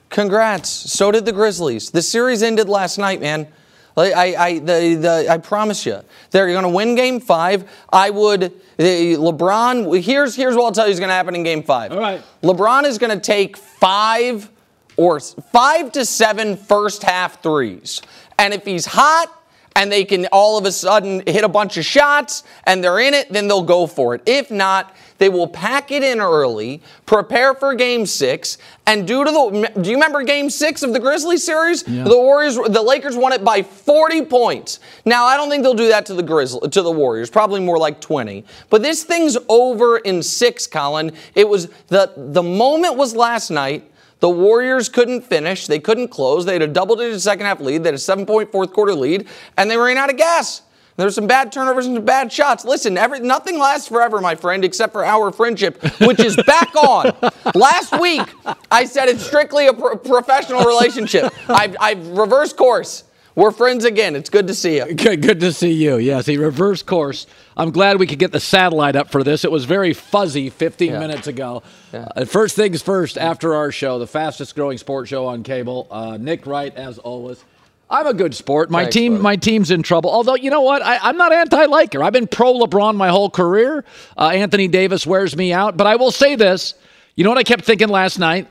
[0.09, 0.70] Congrats.
[0.70, 1.90] So did the Grizzlies.
[1.90, 3.48] The series ended last night, man.
[3.96, 7.70] I, I, the, the, I promise you, they're going to win Game Five.
[7.90, 8.52] I would.
[8.76, 10.02] The LeBron.
[10.02, 11.92] Here's here's what I'll tell you is going to happen in Game Five.
[11.92, 12.22] All right.
[12.42, 14.50] LeBron is going to take five
[14.98, 18.02] or five to seven first half threes,
[18.38, 19.32] and if he's hot
[19.77, 23.12] and they can all of a sudden hit a bunch of shots and they're in
[23.12, 24.23] it, then they'll go for it.
[24.25, 29.31] If not, they will pack it in early, prepare for game six, and due to
[29.31, 31.83] the do you remember game six of the Grizzlies series?
[31.83, 34.81] The Warriors the Lakers won it by 40 points.
[35.05, 37.79] Now I don't think they'll do that to the Grizzlies to the Warriors, probably more
[37.79, 38.45] like 20.
[38.71, 41.12] But this thing's over in six, Colin.
[41.35, 43.91] It was the the moment was last night.
[44.20, 45.66] The Warriors couldn't finish.
[45.66, 46.44] They couldn't close.
[46.46, 47.83] They had a double digit second half lead.
[47.83, 50.62] They had a seven point fourth quarter lead, and they ran out of gas.
[50.96, 52.64] There were some bad turnovers and some bad shots.
[52.64, 57.14] Listen, every, nothing lasts forever, my friend, except for our friendship, which is back on.
[57.55, 58.22] Last week,
[58.70, 61.35] I said it's strictly a pro- professional relationship.
[61.50, 63.05] I've, I've reversed course.
[63.37, 64.16] We're friends again.
[64.16, 64.87] It's good to see you.
[64.94, 65.99] Good, good to see you.
[65.99, 67.27] Yes, he reversed course.
[67.55, 69.44] I'm glad we could get the satellite up for this.
[69.44, 71.62] It was very fuzzy 15 minutes ago.
[71.92, 76.16] Uh, first things first, after our show, the fastest growing sports show on cable, uh,
[76.16, 77.44] Nick Wright, as always.
[77.90, 78.70] I'm a good sport.
[78.70, 79.22] My Thanks, team, bud.
[79.22, 80.09] my team's in trouble.
[80.11, 82.03] Although you know what, I, I'm not anti-Laker.
[82.03, 83.85] I've been pro LeBron my whole career.
[84.16, 86.72] Uh, Anthony Davis wears me out, but I will say this.
[87.14, 88.49] You know what I kept thinking last night?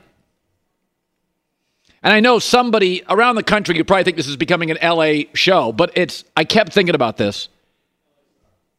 [2.06, 5.24] And I know somebody around the country, you probably think this is becoming an LA
[5.34, 7.48] show, but it's, I kept thinking about this.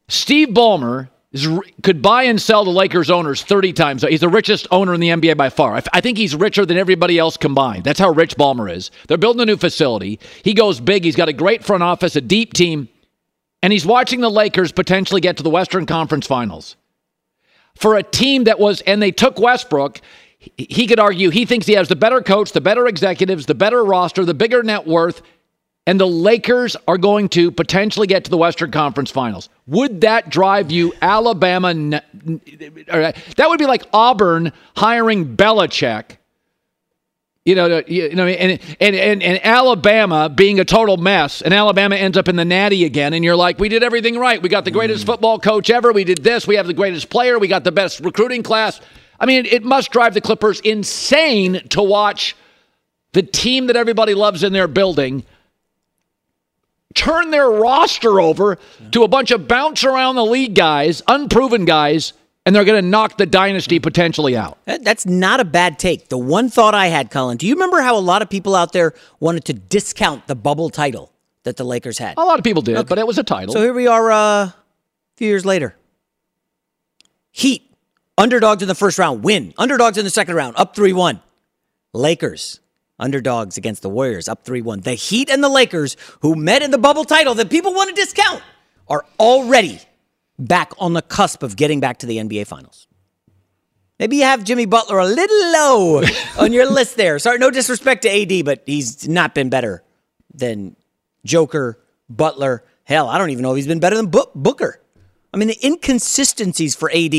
[0.08, 1.46] Steve Ballmer is,
[1.82, 4.02] could buy and sell the Lakers owners 30 times.
[4.02, 5.74] He's the richest owner in the NBA by far.
[5.74, 7.84] I, I think he's richer than everybody else combined.
[7.84, 8.90] That's how rich Ballmer is.
[9.08, 10.20] They're building a new facility.
[10.42, 11.04] He goes big.
[11.04, 12.88] He's got a great front office, a deep team,
[13.62, 16.76] and he's watching the Lakers potentially get to the Western Conference Finals.
[17.76, 20.00] For a team that was, and they took Westbrook,
[20.56, 23.84] he- could argue he thinks he has the better coach, the better executives, the better
[23.84, 25.22] roster, the bigger net worth,
[25.86, 29.48] and the Lakers are going to potentially get to the Western Conference Finals.
[29.66, 32.02] Would that drive you Alabama?
[32.92, 36.18] or uh, That would be like Auburn hiring Belichick.
[37.46, 41.96] You know, you know, and, and and and Alabama being a total mess, and Alabama
[41.96, 44.42] ends up in the Natty again, and you're like, we did everything right.
[44.42, 45.06] We got the greatest mm.
[45.06, 45.90] football coach ever.
[45.90, 46.46] We did this.
[46.46, 47.38] We have the greatest player.
[47.38, 48.82] We got the best recruiting class.
[49.20, 52.36] I mean, it must drive the Clippers insane to watch
[53.12, 55.24] the team that everybody loves in their building
[56.94, 58.58] turn their roster over
[58.90, 62.12] to a bunch of bounce around the league guys, unproven guys,
[62.44, 64.58] and they're going to knock the dynasty potentially out.
[64.64, 66.08] That's not a bad take.
[66.08, 68.72] The one thought I had, Colin, do you remember how a lot of people out
[68.72, 71.12] there wanted to discount the bubble title
[71.44, 72.14] that the Lakers had?
[72.16, 73.52] A lot of people did, but it was a title.
[73.52, 74.54] So here we are uh, a
[75.16, 75.76] few years later.
[77.30, 77.67] Heat
[78.18, 79.54] Underdogs in the first round win.
[79.56, 81.20] Underdogs in the second round up 3 1.
[81.94, 82.58] Lakers,
[82.98, 84.80] underdogs against the Warriors up 3 1.
[84.80, 87.94] The Heat and the Lakers, who met in the bubble title that people want to
[87.94, 88.42] discount,
[88.88, 89.80] are already
[90.36, 92.88] back on the cusp of getting back to the NBA Finals.
[94.00, 96.02] Maybe you have Jimmy Butler a little low
[96.40, 97.20] on your list there.
[97.20, 99.84] Sorry, no disrespect to AD, but he's not been better
[100.34, 100.74] than
[101.24, 101.78] Joker,
[102.10, 102.64] Butler.
[102.82, 104.80] Hell, I don't even know if he's been better than Bo- Booker.
[105.32, 107.14] I mean, the inconsistencies for AD.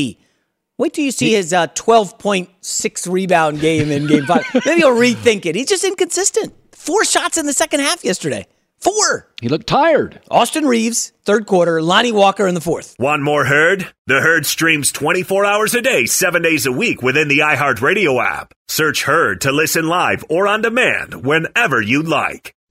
[0.80, 4.46] Wait till you see his uh, 12.6 rebound game in game five.
[4.64, 5.54] Maybe he'll rethink it.
[5.54, 6.54] He's just inconsistent.
[6.72, 8.46] Four shots in the second half yesterday.
[8.78, 9.28] Four.
[9.42, 10.22] He looked tired.
[10.30, 11.82] Austin Reaves, third quarter.
[11.82, 12.94] Lonnie Walker in the fourth.
[12.96, 13.92] One more Herd?
[14.06, 18.54] The Herd streams 24 hours a day, 7 days a week within the iHeartRadio app.
[18.66, 22.54] Search Herd to listen live or on demand whenever you like.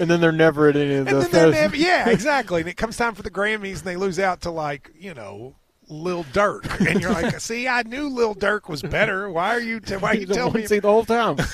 [0.00, 1.28] and then they're never at any of And the.
[1.28, 2.60] then never, yeah, exactly.
[2.62, 5.54] And it comes time for the Grammys, and they lose out to like you know
[5.88, 9.30] Lil Durk, and you're like, see, I knew Lil Durk was better.
[9.30, 9.80] Why are you?
[9.80, 10.62] T- why are you You telling me?
[10.62, 11.36] to see the whole time.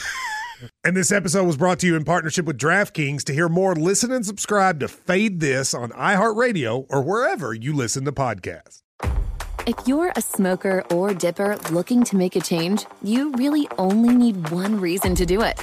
[0.84, 3.24] And this episode was brought to you in partnership with DraftKings.
[3.24, 8.06] To hear more, listen and subscribe to Fade This on iHeartRadio or wherever you listen
[8.06, 8.80] to podcasts.
[9.66, 14.48] If you're a smoker or dipper looking to make a change, you really only need
[14.48, 15.62] one reason to do it.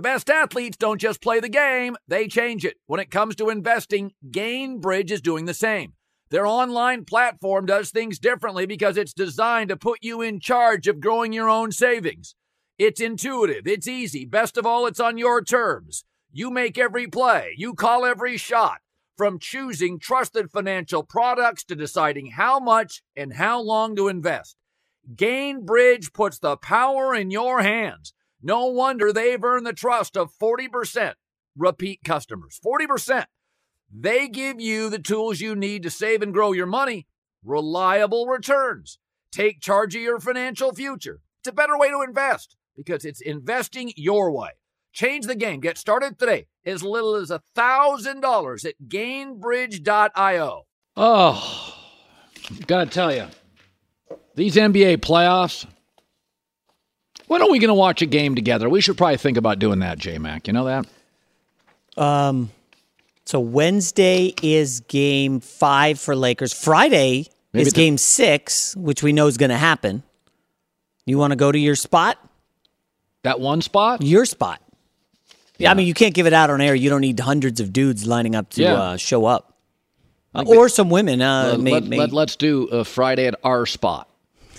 [0.00, 2.78] The best athletes don't just play the game, they change it.
[2.86, 5.92] When it comes to investing, Gainbridge is doing the same.
[6.30, 11.00] Their online platform does things differently because it's designed to put you in charge of
[11.00, 12.34] growing your own savings.
[12.78, 14.24] It's intuitive, it's easy.
[14.24, 16.06] Best of all, it's on your terms.
[16.32, 18.78] You make every play, you call every shot.
[19.18, 24.56] From choosing trusted financial products to deciding how much and how long to invest.
[25.14, 28.14] Gainbridge puts the power in your hands.
[28.42, 31.14] No wonder they've earned the trust of 40%
[31.56, 32.58] repeat customers.
[32.64, 33.26] 40%.
[33.92, 37.06] They give you the tools you need to save and grow your money,
[37.44, 38.98] reliable returns.
[39.32, 41.20] Take charge of your financial future.
[41.40, 44.50] It's a better way to invest because it's investing your way.
[44.92, 45.60] Change the game.
[45.60, 46.46] Get started today.
[46.64, 50.66] As little as $1,000 at gainbridge.io.
[50.96, 51.76] Oh,
[52.66, 53.26] gotta tell you,
[54.34, 55.66] these NBA playoffs.
[57.30, 58.68] When are we going to watch a game together?
[58.68, 60.48] We should probably think about doing that, J Mac.
[60.48, 60.84] You know that?
[61.96, 62.50] Um,
[63.24, 66.52] so Wednesday is game five for Lakers.
[66.52, 70.02] Friday Maybe is the- game six, which we know is going to happen.
[71.06, 72.18] You want to go to your spot?
[73.22, 74.02] That one spot?
[74.02, 74.60] Your spot.
[75.56, 75.70] Yeah.
[75.70, 76.74] I mean, you can't give it out on air.
[76.74, 78.74] You don't need hundreds of dudes lining up to Yeah.
[78.74, 79.56] uh, show up.
[80.34, 81.22] Uh, or some women.
[81.22, 84.09] Uh, let, may, let, us do uh, Friday at our spot.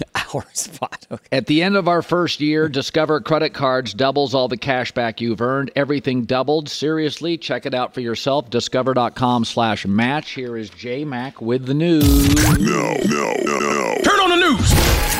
[0.33, 1.05] our spot.
[1.11, 1.23] Okay.
[1.31, 5.19] At the end of our first year, Discover credit cards doubles all the cash back
[5.21, 5.71] you've earned.
[5.75, 6.69] Everything doubled.
[6.69, 8.49] Seriously, check it out for yourself.
[8.49, 10.31] Discover.com slash match.
[10.31, 12.35] Here is J Mac with the news.
[12.35, 13.95] No, no, no, no.
[14.03, 14.69] Turn on the news.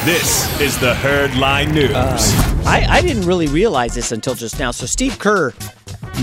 [0.05, 1.91] This is the Herd Line News.
[1.93, 4.71] I, I didn't really realize this until just now.
[4.71, 5.53] So Steve Kerr,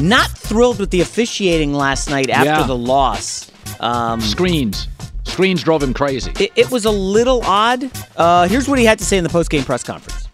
[0.01, 2.63] not thrilled with the officiating last night after Yeah.
[2.67, 3.51] the loss.
[3.81, 4.89] Um, Screens.
[5.29, 6.33] He screens drove him crazy.
[6.39, 7.91] It, it was a little odd.
[8.17, 10.29] Uh, here's what he had to say in the post-game press conference.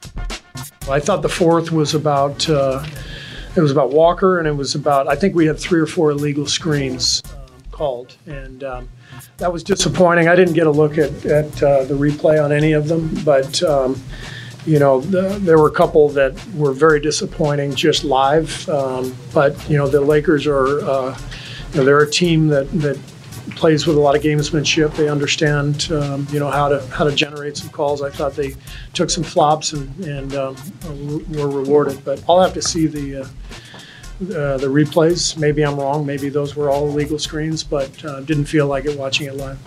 [0.89, 2.85] I thought the fourth was about uh,
[3.57, 6.11] it was about Walker, and it was about I think we had three or four
[6.11, 8.89] illegal screens um, called, and um,
[9.39, 10.29] that was disappointing.
[10.29, 13.63] I didn't get a look at at uh, the replay on any of them, but.
[13.63, 14.03] Um,
[14.67, 18.67] you know, the, there were a couple that were very disappointing just live.
[18.67, 21.19] Um, but you know, the Lakers are, uh,
[21.73, 22.99] you know, they're a team that that
[23.51, 24.95] plays with a lot of gamesmanship.
[24.95, 28.03] They understand, um, you know, how to how to generate some calls.
[28.03, 28.55] I thought they
[28.93, 30.57] took some flops and and um,
[31.31, 32.05] were rewarded.
[32.05, 33.23] But I'll have to see the.
[33.23, 33.29] Uh,
[34.21, 35.37] uh, the replays.
[35.37, 36.07] Maybe I'm wrong.
[36.07, 39.59] Maybe those were all illegal screens, but uh, didn't feel like it watching it live.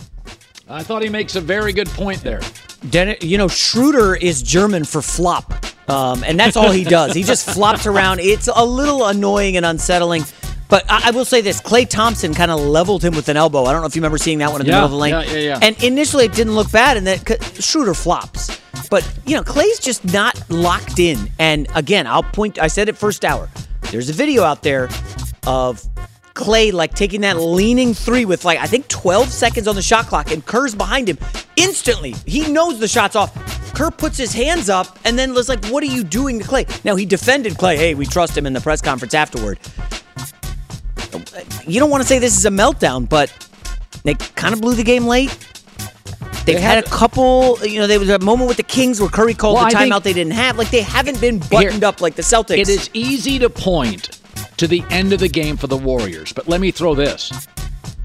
[0.69, 2.39] I thought he makes a very good point there.
[2.89, 7.13] Den- you know, Schroeder is German for flop, um, and that's all he does.
[7.13, 8.19] he just flops around.
[8.19, 10.23] It's a little annoying and unsettling.
[10.69, 13.63] But I, I will say this: Klay Thompson kind of leveled him with an elbow.
[13.65, 14.97] I don't know if you remember seeing that one in the Yeah, middle of the
[14.97, 15.13] lane.
[15.13, 15.59] yeah, yeah, yeah.
[15.61, 18.59] And initially, it didn't look bad, and then 'cause Schroeder flops.
[18.89, 21.29] But you know, Klay's just not locked in.
[21.39, 22.59] And again, I'll point.
[22.59, 23.49] I said it first hour.
[23.91, 24.89] There's a video out there
[25.45, 25.81] of
[26.33, 30.07] Klay like taking that leaning three with like I think 12 seconds on the shot
[30.07, 31.17] clock, and Kerr's behind him.
[31.55, 33.33] Instantly, he knows the shot's off.
[33.73, 36.83] Kerr puts his hands up and then was like, "What are you doing to Klay?"
[36.83, 37.77] Now he defended Klay.
[37.77, 39.59] Hey, we trust him in the press conference afterward.
[41.35, 43.31] Uh, you don't want to say this is a meltdown, but
[44.03, 45.29] they kind of blew the game late.
[46.45, 48.99] They've They had, had- a couple, you know, there was a moment with the Kings
[49.01, 50.57] where Curry called Well, the timeout they didn't have.
[50.57, 52.57] Like they haven't been buttoned up like the Celtics.
[52.59, 54.19] It is easy to point
[54.57, 57.31] to the end of the game for the Warriors, but let me throw this.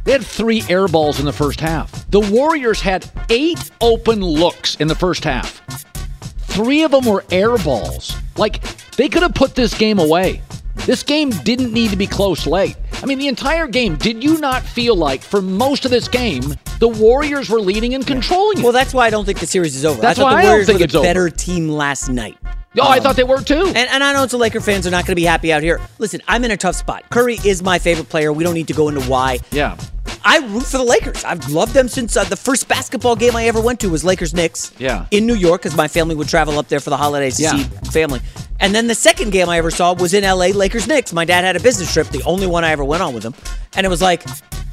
[0.05, 2.11] They had three air balls in the first half.
[2.11, 5.63] The Warriors had eight open looks in the first half.
[6.49, 8.15] Three of them were air balls.
[8.37, 8.61] Like,
[8.97, 10.43] they could have put this game away.
[10.75, 12.77] This game didn't need to be close late.
[13.03, 16.55] I mean, the entire game, did you not feel like for most of this game,
[16.79, 18.63] the Warriors were leading and controlling it?
[18.63, 20.01] Well, that's why I don't think the series is over.
[20.01, 21.09] That's I thought why the I don't Warriors think were it's the over.
[21.09, 22.39] better team last night.
[22.81, 23.67] Oh, I um, thought they were too.
[23.67, 25.63] And, and I know it's the Laker fans are not going to be happy out
[25.63, 25.81] here.
[25.99, 27.05] Listen, I'm in a tough spot.
[27.11, 28.33] Curry is my favorite player.
[28.33, 29.41] We don't need to go into why.
[29.51, 29.77] Yeah.
[30.25, 31.25] I root for the Lakers.
[31.25, 34.33] I've loved them since uh, the first basketball game I ever went to was Lakers
[34.35, 34.73] Knicks.
[34.79, 35.07] Yeah.
[35.11, 37.57] In New York, because my family would travel up there for the holidays to Yeah.
[37.57, 38.21] see family.
[38.61, 41.13] And then the second game I ever saw was in LA, Lakers Knicks.
[41.13, 43.35] My dad had a business trip, the only one I ever went on with him.
[43.75, 44.23] And it was like,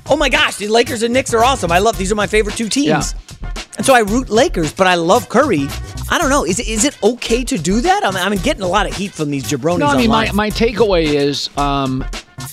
[0.10, 1.72] oh my gosh, the Lakers and Knicks are awesome.
[1.72, 3.14] I love these are my favorite two teams.
[3.42, 3.50] Yeah.
[3.78, 5.68] And so I root Lakers, but I love Curry.
[6.12, 6.44] I don't know.
[6.46, 8.04] Is it, is it okay to do that?
[8.06, 10.50] I'm, I'm getting a lot of heat from these jabronis No, I mean my, my
[10.50, 12.04] takeaway is um,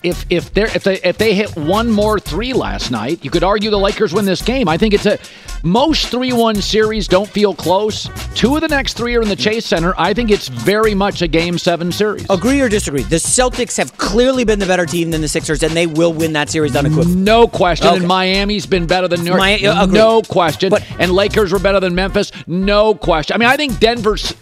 [0.03, 3.42] if if they if they if they hit one more three last night, you could
[3.44, 4.68] argue the Lakers win this game.
[4.68, 5.18] I think it's a
[5.62, 8.09] most three one series don't feel close.
[8.35, 9.94] Two of the next three are in the Chase Center.
[9.99, 12.27] I think it's very much a game seven series.
[12.31, 13.03] Agree or disagree?
[13.03, 16.33] The Celtics have clearly been the better team than the Sixers, and they will win
[16.35, 17.14] that series unequivocally.
[17.16, 17.88] No question.
[17.88, 17.96] Okay.
[17.96, 19.40] And Miami's been better than New York.
[19.40, 20.70] Mi- uh, no question.
[20.70, 22.31] But- and Lakers were better than Memphis.
[22.46, 23.35] No question.
[23.35, 24.35] I mean, I think Denver's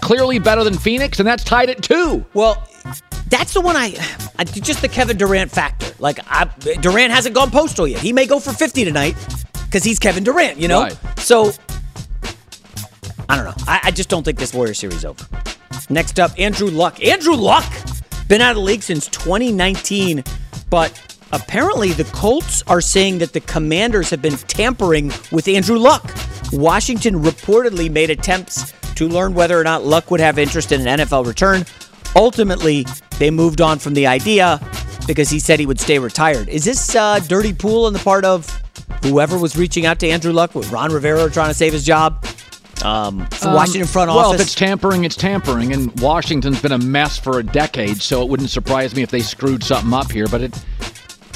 [0.00, 2.24] clearly better than Phoenix, and that's tied at two.
[2.32, 2.66] Well,
[3.28, 3.94] that's the one I,
[4.38, 5.94] I just the Kevin Durant factor.
[5.98, 6.44] Like I,
[6.80, 8.00] Durant hasn't gone postal yet.
[8.00, 9.16] He may go for 50 tonight
[9.66, 10.82] because he's Kevin Durant, you know?
[10.82, 10.98] Right.
[11.18, 11.52] So
[13.28, 13.64] I don't know.
[13.68, 15.24] I, I just don't think this Warrior series is over.
[15.88, 17.02] Next up, Andrew Luck.
[17.04, 17.64] Andrew Luck
[18.26, 20.24] been out of the league since 2019,
[20.68, 26.04] but apparently the Colts are saying that the Commanders have been tampering with Andrew Luck.
[26.52, 30.98] Washington reportedly made attempts to learn whether or not Luck would have interest in an
[30.98, 31.64] NFL return.
[32.16, 32.86] Ultimately,
[33.18, 34.60] they moved on from the idea
[35.06, 36.48] because he said he would stay retired.
[36.48, 38.46] Is this uh, dirty pool on the part of
[39.02, 42.24] whoever was reaching out to Andrew Luck with Ron Rivera trying to save his job?
[42.82, 44.22] Um, Um, Washington front office.
[44.22, 48.22] Well, if it's tampering, it's tampering, and Washington's been a mess for a decade, so
[48.22, 50.26] it wouldn't surprise me if they screwed something up here.
[50.26, 50.64] But it,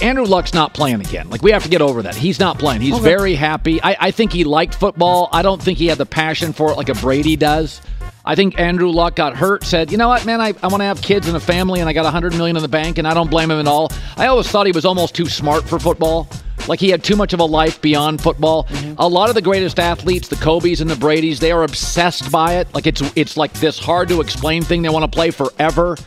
[0.01, 1.29] Andrew Luck's not playing again.
[1.29, 2.15] Like we have to get over that.
[2.15, 2.81] He's not playing.
[2.81, 3.03] He's Okay.
[3.03, 3.79] very happy.
[3.83, 5.29] I, I think he liked football.
[5.33, 7.83] I don't think he had the passion for it like a Brady does.
[8.27, 10.87] I think Andrew Luck got hurt, said, you know what, man, I, I want to
[10.87, 13.07] have kids and a family, and I got a hundred million in the bank, and
[13.07, 13.91] I don't blame him at all.
[14.17, 16.29] I always thought he was almost too smart for football.
[16.67, 18.67] Like he had too much of a life beyond football.
[18.99, 22.55] A lot of the greatest athletes, the Kobe's and the Brady's, they are obsessed by
[22.55, 22.73] it.
[22.75, 24.81] Like it's it's like this hard to explain thing.
[24.81, 25.99] They want to play forever.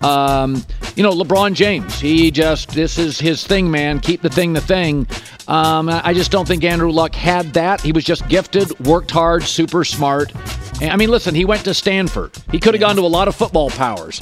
[0.00, 4.00] Um, you know, LeBron James, he just this is his thing, man.
[4.00, 5.06] Keep the thing the thing.
[5.48, 7.80] Um, I just don't think Andrew Luck had that.
[7.80, 10.32] He was just gifted, worked hard, super smart.
[10.80, 12.32] And, I mean, listen, he went to Stanford.
[12.50, 14.20] He could have gone to a lot of football powers.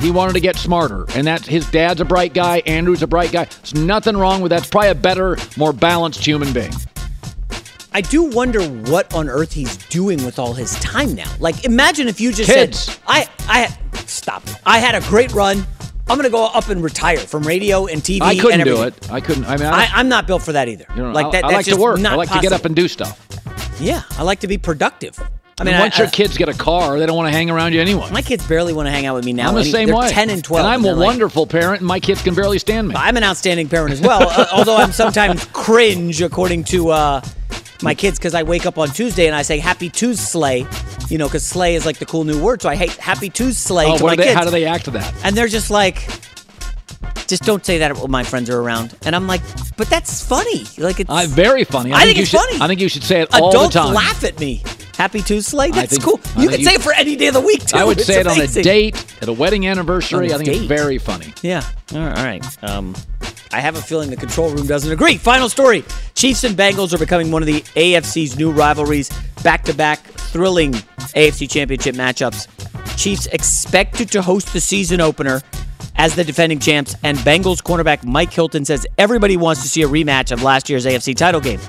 [0.00, 2.58] He wanted to get smarter, and that his dad's a bright guy.
[2.66, 3.44] Andrew's a bright guy.
[3.44, 4.62] There's nothing wrong with that.
[4.62, 6.72] It's probably a better, more balanced human being.
[7.92, 11.30] I do wonder what on earth he's doing with all his time now.
[11.38, 12.84] Like, imagine if you just Kids.
[12.84, 14.42] said, "I, I stop.
[14.64, 15.66] I had a great run.
[16.12, 18.20] I'm going to go up and retire from radio and TV.
[18.20, 19.10] I couldn't and do it.
[19.10, 19.46] I couldn't.
[19.46, 20.84] I mean, I, I, I'm not built for that either.
[20.94, 21.42] you know, like that.
[21.46, 21.98] I that's like to work.
[22.00, 23.18] Not I like to get up and do stuff.
[23.80, 25.18] Yeah, I like to be productive.
[25.58, 27.48] I mean, and once I- your kids get a car, they don't want to hang
[27.48, 28.10] around you anyway.
[28.12, 29.48] My kids barely want to hang out with me now.
[29.48, 30.10] I'm the same they're way.
[30.10, 30.64] 10 and 12.
[30.66, 32.94] And I'm they're a like- wonderful parent, and my kids can barely stand me.
[32.94, 37.20] I'm an outstanding parent as well, uh, although I'm sometimes cringe according to uh,
[37.82, 40.66] my kids because I wake up on Tuesday and I say Happy Tuesday,
[41.08, 42.62] you know, because slay is like the cool new word.
[42.62, 44.34] So I hate Happy Tuesday oh, to my they, kids.
[44.34, 45.14] how do they act to that?
[45.24, 46.06] And they're just like,
[47.26, 48.94] just don't say that when my friends are around.
[49.06, 49.40] And I'm like,
[49.76, 50.64] but that's funny.
[50.78, 51.92] Like it's Uh, very funny.
[51.92, 52.60] I think you it's should, funny.
[52.60, 53.94] I think you should say it all Adults the time.
[53.94, 54.62] laugh at me.
[54.96, 55.70] Happy Tuesday.
[55.70, 56.20] That's think- cool.
[56.36, 57.76] I You think can you- say it for any day of the week too.
[57.78, 60.28] I would It's say it on a date, at a wedding anniversary.
[60.30, 61.32] A I think it's very funny.
[61.42, 61.64] Yeah.
[61.94, 62.18] All right.
[62.18, 62.64] All right.
[62.64, 62.94] Um,
[63.52, 65.16] I have a feeling the control room doesn't agree.
[65.16, 65.84] Final story:
[66.14, 69.10] Chiefs and Bengals are becoming one of the AFC's new rivalries.
[69.42, 70.72] Back-to-back thrilling
[71.14, 72.46] AFC Championship matchups.
[72.96, 75.42] Chiefs expected to host the season opener
[75.96, 79.88] as the defending champs, and Bengals cornerback Mike Hilton says everybody wants to see a
[79.88, 81.60] rematch of last year's AFC title game.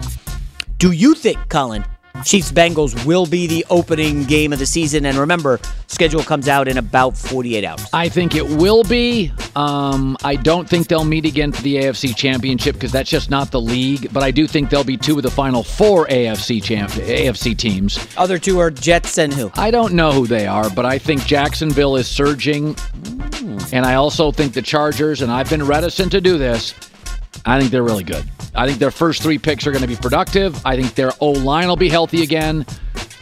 [0.77, 1.83] Do you think, Colin,
[2.23, 5.05] Chiefs Bengals will be the opening game of the season?
[5.05, 7.85] And remember, schedule comes out in about 48 hours.
[7.91, 9.31] I think it will be.
[9.55, 13.51] Um, I don't think they'll meet again for the AFC Championship because that's just not
[13.51, 14.13] the league.
[14.13, 17.99] But I do think they'll be two of the final four AFC champ AFC teams.
[18.15, 19.51] Other two are Jets and who?
[19.55, 22.75] I don't know who they are, but I think Jacksonville is surging,
[23.73, 25.21] and I also think the Chargers.
[25.21, 26.73] And I've been reticent to do this.
[27.45, 28.23] I think they're really good.
[28.55, 30.65] I think their first three picks are going to be productive.
[30.65, 32.65] I think their O line will be healthy again.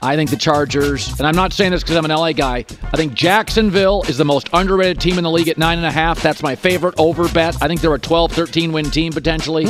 [0.04, 2.66] I think the Chargers, and I'm not saying this because I'm an LA guy.
[2.84, 5.92] I think Jacksonville is the most underrated team in the league at nine and a
[5.92, 6.22] half.
[6.22, 7.62] That's my favorite over bet.
[7.62, 9.66] I think they're a 12, 13 win team potentially.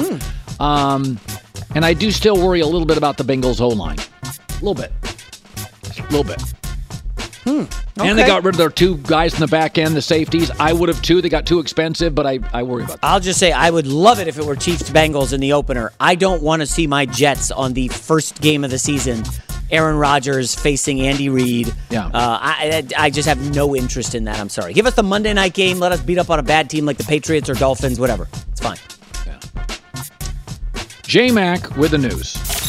[0.59, 1.19] Um,
[1.75, 3.97] and I do still worry a little bit about the Bengals O line.
[4.23, 4.91] A little bit.
[5.99, 6.41] A little bit.
[7.97, 10.49] And they got rid of their two guys in the back end, the safeties.
[10.59, 11.21] I would have too.
[11.21, 13.07] They got too expensive, but I, I worry about that.
[13.07, 15.91] I'll just say I would love it if it were Chiefs Bengals in the opener.
[15.99, 19.23] I don't want to see my Jets on the first game of the season.
[19.71, 21.73] Aaron Rodgers facing Andy Reid.
[21.89, 22.07] Yeah.
[22.07, 24.39] Uh, I, I just have no interest in that.
[24.39, 24.73] I'm sorry.
[24.73, 25.79] Give us the Monday night game.
[25.79, 28.27] Let us beat up on a bad team like the Patriots or Dolphins, whatever.
[28.49, 28.77] It's fine.
[31.03, 32.60] J Mac with the news.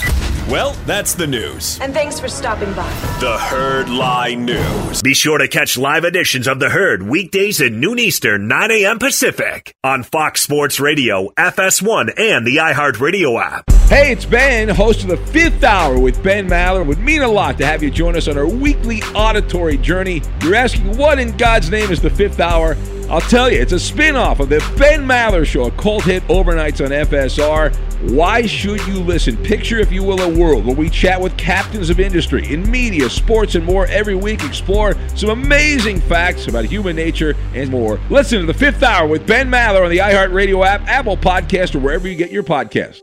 [0.51, 1.79] Well, that's the news.
[1.81, 2.89] And thanks for stopping by.
[3.21, 5.01] The Herd Lie News.
[5.01, 8.99] Be sure to catch live editions of The Herd weekdays at noon Eastern, 9 a.m.
[8.99, 13.71] Pacific on Fox Sports Radio, FS1, and the iHeartRadio app.
[13.89, 16.81] Hey, it's Ben, host of the fifth hour with Ben Maller.
[16.81, 20.23] It would mean a lot to have you join us on our weekly auditory journey.
[20.43, 22.75] You're asking, what in God's name is the fifth hour?
[23.13, 26.27] I'll tell you, it's a spin off of the Ben Maller Show, a cult hit
[26.29, 27.77] overnights on FSR.
[28.11, 29.37] Why should you listen?
[29.37, 33.11] Picture, if you will, a world where we chat with captains of industry in media,
[33.11, 34.43] sports, and more every week.
[34.43, 38.01] Explore some amazing facts about human nature and more.
[38.09, 41.81] Listen to the fifth hour with Ben Maller on the iHeartRadio app, Apple Podcast, or
[41.81, 43.03] wherever you get your podcasts.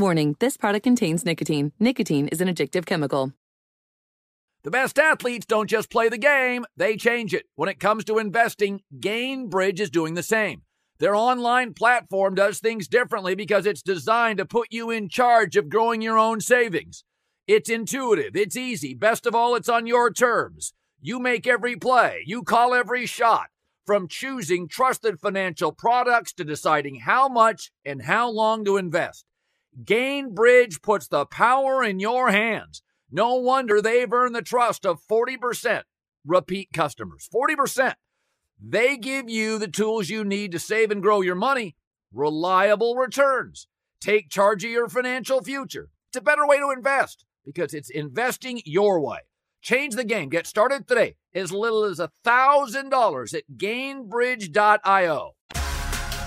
[0.00, 1.72] Warning, this product contains nicotine.
[1.78, 3.34] Nicotine is an addictive chemical.
[4.62, 7.46] The best athletes don't just play the game, they change it.
[7.54, 10.62] When it comes to investing, Gainbridge is doing the same.
[11.00, 15.68] Their online platform does things differently because it's designed to put you in charge of
[15.68, 17.04] growing your own savings.
[17.46, 18.94] It's intuitive, it's easy.
[18.94, 20.72] Best of all, it's on your terms.
[21.00, 23.48] You make every play, you call every shot.
[23.84, 29.26] From choosing trusted financial products to deciding how much and how long to invest.
[29.84, 32.82] Gainbridge puts the power in your hands.
[33.10, 35.82] No wonder they've earned the trust of 40%
[36.26, 37.28] repeat customers.
[37.32, 37.94] 40%.
[38.62, 41.76] They give you the tools you need to save and grow your money,
[42.12, 43.66] reliable returns.
[44.00, 45.90] Take charge of your financial future.
[46.08, 49.20] It's a better way to invest because it's investing your way.
[49.62, 50.28] Change the game.
[50.28, 51.16] Get started today.
[51.34, 55.34] As little as $1,000 at gainbridge.io.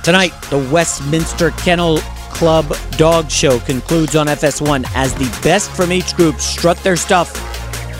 [0.03, 1.99] Tonight, the Westminster Kennel
[2.33, 7.35] Club Dog Show concludes on FS1 as the best from each group strut their stuff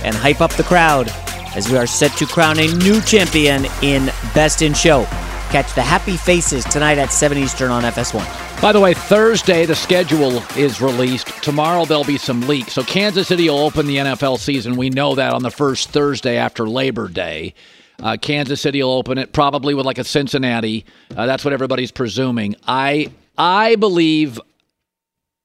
[0.03, 1.09] and hype up the crowd
[1.55, 5.03] as we are set to crown a new champion in Best in Show.
[5.51, 8.61] Catch the happy faces tonight at 7 Eastern on FS1.
[8.61, 11.27] By the way, Thursday the schedule is released.
[11.43, 12.73] Tomorrow there'll be some leaks.
[12.73, 14.77] So Kansas City will open the NFL season.
[14.77, 17.53] We know that on the first Thursday after Labor Day.
[18.01, 20.85] Uh, Kansas City will open it probably with like a Cincinnati.
[21.15, 22.55] Uh, that's what everybody's presuming.
[22.67, 24.39] I I believe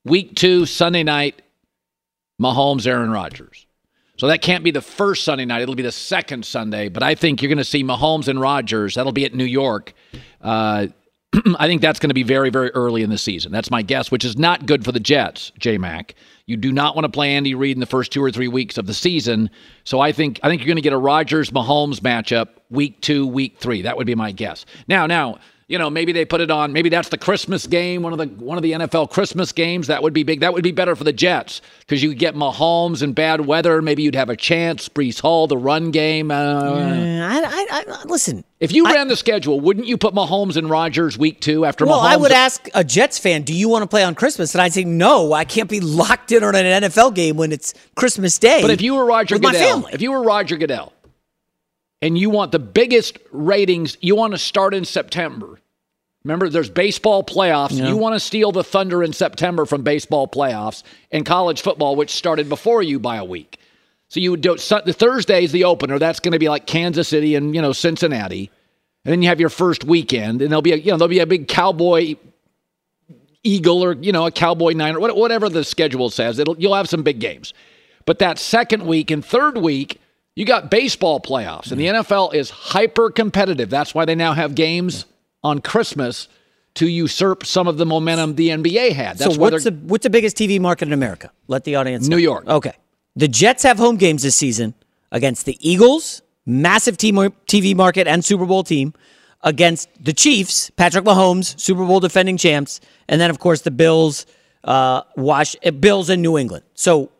[0.04, 1.40] week two Sunday night,
[2.40, 3.66] Mahomes, Aaron Rodgers.
[4.16, 5.62] So that can't be the first Sunday night.
[5.62, 6.88] It'll be the second Sunday.
[6.88, 8.96] But I think you're going to see Mahomes and Rodgers.
[8.96, 9.94] That'll be at New York.
[10.40, 10.88] Uh,
[11.58, 13.52] I think that's going to be very, very early in the season.
[13.52, 16.14] That's my guess, which is not good for the Jets, J Mac.
[16.46, 18.76] You do not want to play Andy Reid in the first two or three weeks
[18.76, 19.50] of the season.
[19.84, 23.26] So I think I think you're going to get a Rodgers Mahomes matchup week two,
[23.26, 23.82] week three.
[23.82, 24.64] That would be my guess.
[24.88, 25.38] Now, now
[25.68, 26.72] you know, maybe they put it on.
[26.72, 29.88] Maybe that's the Christmas game, one of the one of the NFL Christmas games.
[29.88, 30.40] That would be big.
[30.40, 33.82] That would be better for the Jets because you get Mahomes and bad weather.
[33.82, 34.88] Maybe you'd have a chance.
[34.88, 36.30] Breece Hall, the run game.
[36.30, 40.70] Uh, I, I, I, listen, if you ran the schedule, wouldn't you put Mahomes and
[40.70, 41.84] Rodgers week two after?
[41.84, 42.12] Well, Mahomes?
[42.12, 44.72] I would ask a Jets fan, "Do you want to play on Christmas?" And I'd
[44.72, 48.62] say, "No, I can't be locked in on an NFL game when it's Christmas Day."
[48.62, 50.94] But if you were Roger Goodell, if you were Roger Goodell,
[52.02, 55.58] and you want the biggest ratings, you want to start in September.
[56.24, 57.78] Remember, there's baseball playoffs.
[57.78, 57.88] Yeah.
[57.88, 62.10] You want to steal the thunder in September from baseball playoffs and college football, which
[62.10, 63.58] started before you by a week.
[64.08, 65.98] So you would do the Thursday is the opener.
[65.98, 68.50] That's going to be like Kansas City and you know Cincinnati,
[69.04, 71.18] and then you have your first weekend, and there'll be a you know there'll be
[71.20, 72.16] a big cowboy
[73.44, 76.38] Eagle or you know a Cowboy Niner, what- whatever the schedule says.
[76.38, 77.54] It'll you'll have some big games,
[78.06, 80.00] but that second week and third week
[80.38, 83.70] you got baseball playoffs, and the NFL is hyper competitive.
[83.70, 85.04] That's why they now have games
[85.42, 86.28] on Christmas
[86.74, 89.18] to usurp some of the momentum the NBA had.
[89.18, 91.32] That's so what's the what's the biggest TV market in America?
[91.48, 92.06] Let the audience.
[92.06, 92.22] New know.
[92.22, 92.46] York.
[92.46, 92.72] Okay.
[93.16, 94.74] The Jets have home games this season
[95.10, 98.94] against the Eagles, massive team, TV market and Super Bowl team,
[99.42, 104.24] against the Chiefs, Patrick Mahomes, Super Bowl defending champs, and then of course the Bills,
[104.62, 106.64] uh, Wash, uh, Bills in New England.
[106.74, 107.10] So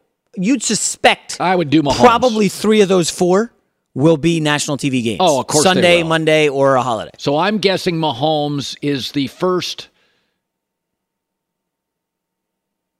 [0.45, 1.97] you'd suspect I would do Mahomes.
[1.97, 3.53] probably three of those four
[3.95, 5.19] will be national TV games.
[5.21, 6.03] Oh, of course Sunday.
[6.03, 7.11] Monday, or a holiday.
[7.19, 9.89] So I'm guessing Mahomes is the first.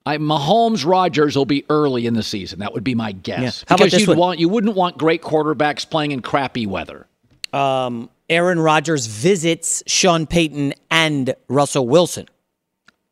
[0.07, 2.61] I, Mahomes Rodgers will be early in the season.
[2.61, 3.65] That would be my guess.
[3.69, 3.77] Yeah.
[3.77, 4.19] Because you'd one?
[4.19, 7.07] want you wouldn't want great quarterbacks playing in crappy weather.
[7.53, 12.27] um, Aaron Rodgers visits Sean Payton and Russell Wilson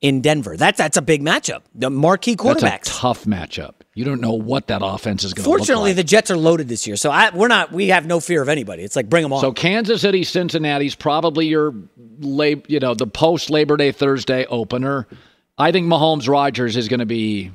[0.03, 0.57] in Denver.
[0.59, 1.63] That's that's a big matchup.
[1.75, 2.61] The marquee quarterbacks.
[2.61, 3.75] That's a tough matchup.
[3.97, 5.97] You don't know what that offense is going to look Fortunately, like.
[5.97, 7.73] the Jets are loaded this year, so I, we're not.
[7.73, 8.83] We have no fear of anybody.
[8.83, 9.41] It's like bring them on.
[9.41, 11.75] So Kansas City, Cincinnati's probably your,
[12.19, 15.09] lab, you know, the post Labor Day Thursday opener.
[15.57, 17.53] I think Mahomes Rodgers is going to be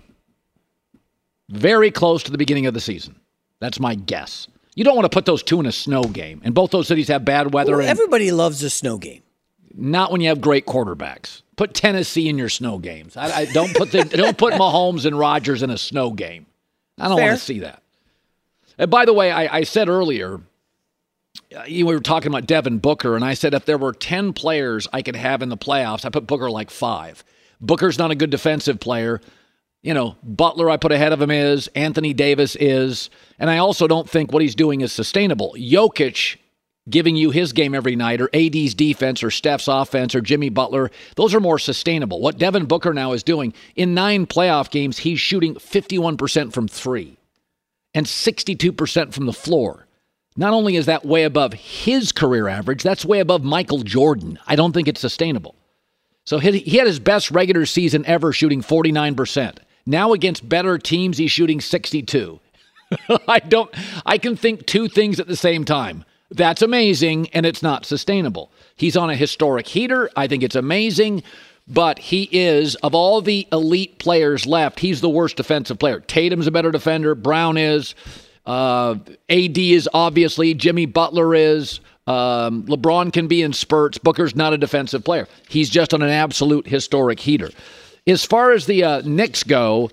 [1.49, 3.19] very close to the beginning of the season.
[3.59, 4.47] That's my guess.
[4.73, 7.07] You don't want to put those two in a snow game, and both those cities
[7.09, 7.73] have bad weather.
[7.73, 9.21] Well, and everybody loves a snow game.
[9.75, 11.41] Not when you have great quarterbacks.
[11.55, 13.15] Put Tennessee in your snow games.
[13.15, 16.45] I, I don't put the, don't put Mahomes and Rodgers in a snow game.
[16.97, 17.81] I don't want to see that.
[18.77, 20.41] And by the way, I, I said earlier,
[21.55, 24.87] uh, we were talking about Devin Booker, and I said if there were ten players
[24.91, 27.23] I could have in the playoffs, I put Booker like five.
[27.59, 29.21] Booker's not a good defensive player.
[29.83, 33.09] You know, Butler I put ahead of him is, Anthony Davis is,
[33.39, 35.55] and I also don't think what he's doing is sustainable.
[35.57, 36.37] Jokic
[36.89, 40.89] giving you his game every night, or AD's defense, or Steph's offense, or Jimmy Butler,
[41.15, 42.19] those are more sustainable.
[42.19, 47.17] What Devin Booker now is doing in nine playoff games, he's shooting 51% from three
[47.93, 49.87] and 62% from the floor.
[50.37, 54.39] Not only is that way above his career average, that's way above Michael Jordan.
[54.47, 55.55] I don't think it's sustainable.
[56.25, 59.57] So he had his best regular season ever shooting 49%.
[59.85, 62.39] Now against better teams, he's shooting 62.
[63.27, 63.73] I don't
[64.05, 66.05] I can think two things at the same time.
[66.31, 68.51] That's amazing and it's not sustainable.
[68.75, 70.09] He's on a historic heater.
[70.15, 71.23] I think it's amazing,
[71.67, 75.99] but he is of all the elite players left, he's the worst defensive player.
[75.99, 77.95] Tatum's a better defender, Brown is,
[78.45, 78.95] uh,
[79.29, 83.97] AD is obviously, Jimmy Butler is, um, LeBron can be in spurts.
[83.97, 85.27] Booker's not a defensive player.
[85.49, 87.51] He's just on an absolute historic heater.
[88.07, 89.91] As far as the uh, Knicks go,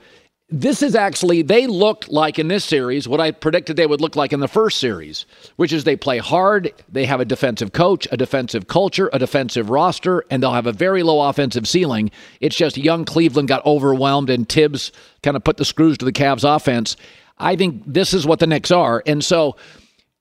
[0.51, 4.17] this is actually, they look like in this series what I predicted they would look
[4.17, 5.27] like in the first series,
[5.57, 9.69] which is they play hard, they have a defensive coach, a defensive culture, a defensive
[9.69, 12.11] roster, and they'll have a very low offensive ceiling.
[12.41, 14.91] It's just young Cleveland got overwhelmed and Thibs
[15.23, 16.97] kind of put the screws to the Cavs offense.
[17.39, 19.03] I think this is what the Knicks are.
[19.07, 19.57] And so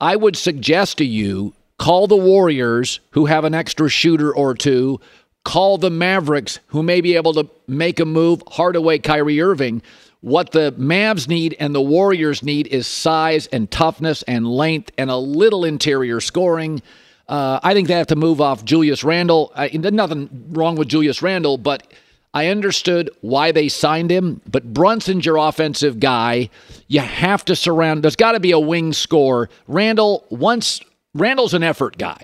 [0.02, 5.00] I would suggest to you call the Warriors, who have an extra shooter or two,
[5.46, 9.82] call the Mavericks, who may be able to make a move, Hardaway, Kyrie Irving.
[10.22, 15.10] What the Mavs need and the Warriors need is size and toughness and length and
[15.10, 16.82] a little interior scoring.
[17.28, 19.52] Uh, I think they have to move off Julius Randle.
[19.56, 21.92] I, nothing wrong with Julius Randle, but
[22.34, 24.42] I understood why they signed him.
[24.50, 26.50] But Brunson's your offensive guy.
[26.88, 28.04] You have to surround.
[28.04, 29.50] There's got to be a wing score.
[29.68, 30.82] Randle once
[31.14, 32.22] Randle's an effort guy.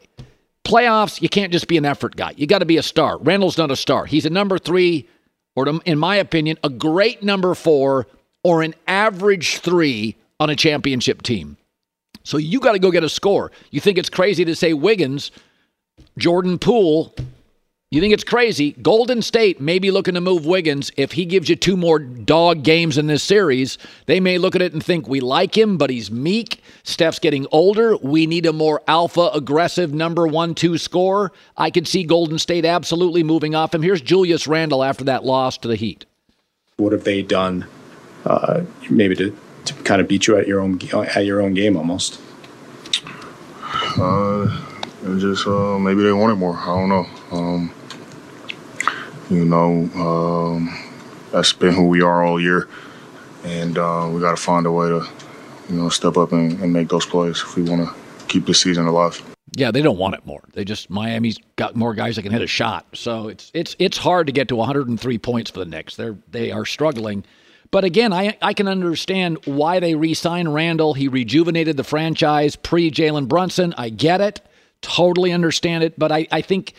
[0.66, 2.34] Playoffs, you can't just be an effort guy.
[2.38, 3.18] You got to be a star.
[3.18, 4.06] Randle's not a star.
[4.06, 5.10] He's a number three
[5.56, 8.08] or in my opinion, a great number four
[8.44, 11.58] or an average three on a championship team.
[12.24, 13.52] So you got to go get a score.
[13.72, 15.32] You think it's crazy to say Wiggins,
[16.18, 17.14] Jordan Poole.
[17.94, 18.72] You think it's crazy?
[18.82, 20.92] Golden State may be looking to move Wiggins.
[20.98, 23.78] If he gives you two more dog games in this series,
[24.08, 26.64] they may look at it and think we like him, but he's meek.
[26.82, 27.96] Steph's getting older.
[27.98, 31.34] We need a more alpha, aggressive number one, two score.
[31.56, 33.84] I could see Golden State absolutely moving off him.
[33.84, 36.08] Here's Julius Randle after that loss to the Heat.
[36.78, 37.68] What have they done,
[38.26, 41.78] uh, maybe to, to kind of beat you at your own at your own game
[41.78, 42.20] almost?
[43.62, 44.64] Uh,
[45.06, 46.58] it just uh, maybe they wanted more.
[46.58, 47.06] I don't know.
[47.32, 47.72] Um,
[49.30, 50.78] you know, um,
[51.32, 52.68] that's been who we are all year,
[53.44, 55.08] and uh, we got to find a way to,
[55.70, 57.94] you know, step up and, and make those plays if we want to
[58.28, 59.22] keep the season alive.
[59.56, 60.42] Yeah, they don't want it more.
[60.54, 62.88] They just Miami's got more guys that can hit a shot.
[62.94, 65.96] So it's it's it's hard to get to 103 points for the Knicks.
[65.96, 67.24] They're they are struggling.
[67.70, 70.96] But again, I I can understand why they re-signed Randle.
[70.96, 73.76] He rejuvenated the franchise pre Jalen Brunson.
[73.78, 74.42] I get it.
[74.82, 75.98] Totally understand it.
[76.00, 76.74] But I, I think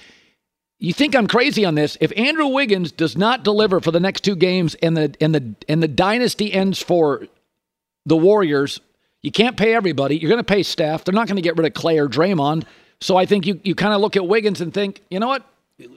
[0.85, 1.97] you think I'm crazy on this.
[1.99, 5.55] If Andrew Wiggins does not deliver for the next two games and the and the
[5.67, 7.27] and the dynasty ends for
[8.05, 8.81] the Warriors,
[9.23, 10.19] you can't pay everybody.
[10.19, 11.05] You're going to pay Steph.
[11.05, 12.65] They're not going to get rid of Klay or Draymond.
[13.01, 15.47] So I think you you kind of look at Wiggins and think, you know what?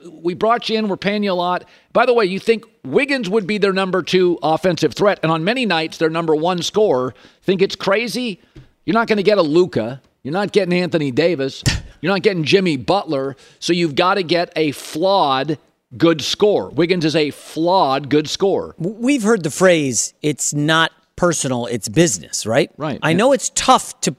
[0.10, 0.88] We brought you in.
[0.88, 1.66] We're paying you a lot.
[1.92, 5.44] By the way, you think Wiggins would be their number two offensive threat, and on
[5.44, 7.14] many nights their number one scorer.
[7.42, 8.40] Think it's crazy?
[8.86, 10.02] You're not going to get a Luka.
[10.28, 11.64] You're not getting Anthony Davis.
[12.02, 13.38] You're not getting Jimmy Butler.
[13.60, 15.58] So you've got to get a flawed
[15.96, 16.70] good score.
[16.70, 18.76] Wiggins is a flawed good score.
[18.78, 22.70] We've heard the phrase, it's not personal, it's business, right?
[22.76, 23.00] Right.
[23.02, 24.18] I know it's tough to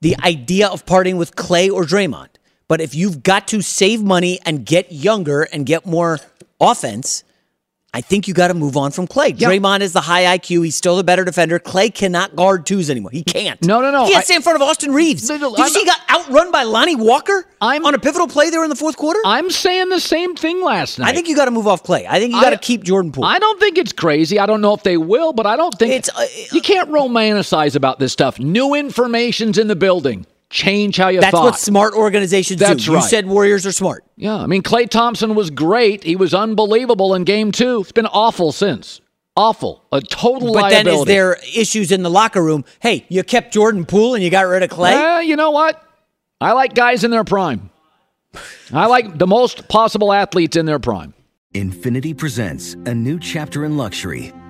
[0.00, 2.30] the idea of parting with Klay or Draymond,
[2.66, 6.20] but if you've got to save money and get younger and get more
[6.58, 7.22] offense,
[7.94, 9.38] I think you got to move on from Klay.
[9.38, 9.50] Yep.
[9.50, 10.64] Draymond is the high IQ.
[10.64, 11.60] He's still the better defender.
[11.60, 13.12] Klay cannot guard twos anymore.
[13.12, 13.64] He can't.
[13.64, 14.06] No, no, no.
[14.06, 15.28] He can't I, stay in front of Austin Reaves.
[15.28, 18.64] Did you see he got outrun by Lonnie Walker I'm, on a pivotal play there
[18.64, 19.20] in the fourth quarter?
[19.24, 21.08] I'm saying the same thing last night.
[21.08, 22.04] I think you got to move off Klay.
[22.08, 23.24] I think you got to keep Jordan Poole.
[23.24, 24.40] I don't think it's crazy.
[24.40, 26.08] I don't know if they will, but I don't think it's.
[26.08, 28.40] Uh, you can't romanticize about this stuff.
[28.40, 31.44] New information's in the building change how you That's thought.
[31.44, 32.94] what smart organizations That's do.
[32.94, 33.02] Right.
[33.02, 34.04] You said Warriors are smart.
[34.16, 36.04] Yeah, I mean Klay Thompson was great.
[36.04, 37.80] He was unbelievable in game 2.
[37.80, 39.00] It's been awful since.
[39.36, 39.84] Awful.
[39.90, 40.84] A total but liability.
[40.90, 42.64] then is there issues in the locker room?
[42.80, 44.92] Hey, you kept Jordan Poole and you got rid of Klay?
[44.92, 45.82] Well, you know what?
[46.40, 47.70] I like guys in their prime.
[48.72, 51.14] I like the most possible athletes in their prime.
[51.52, 54.32] Infiniti presents a new chapter in luxury,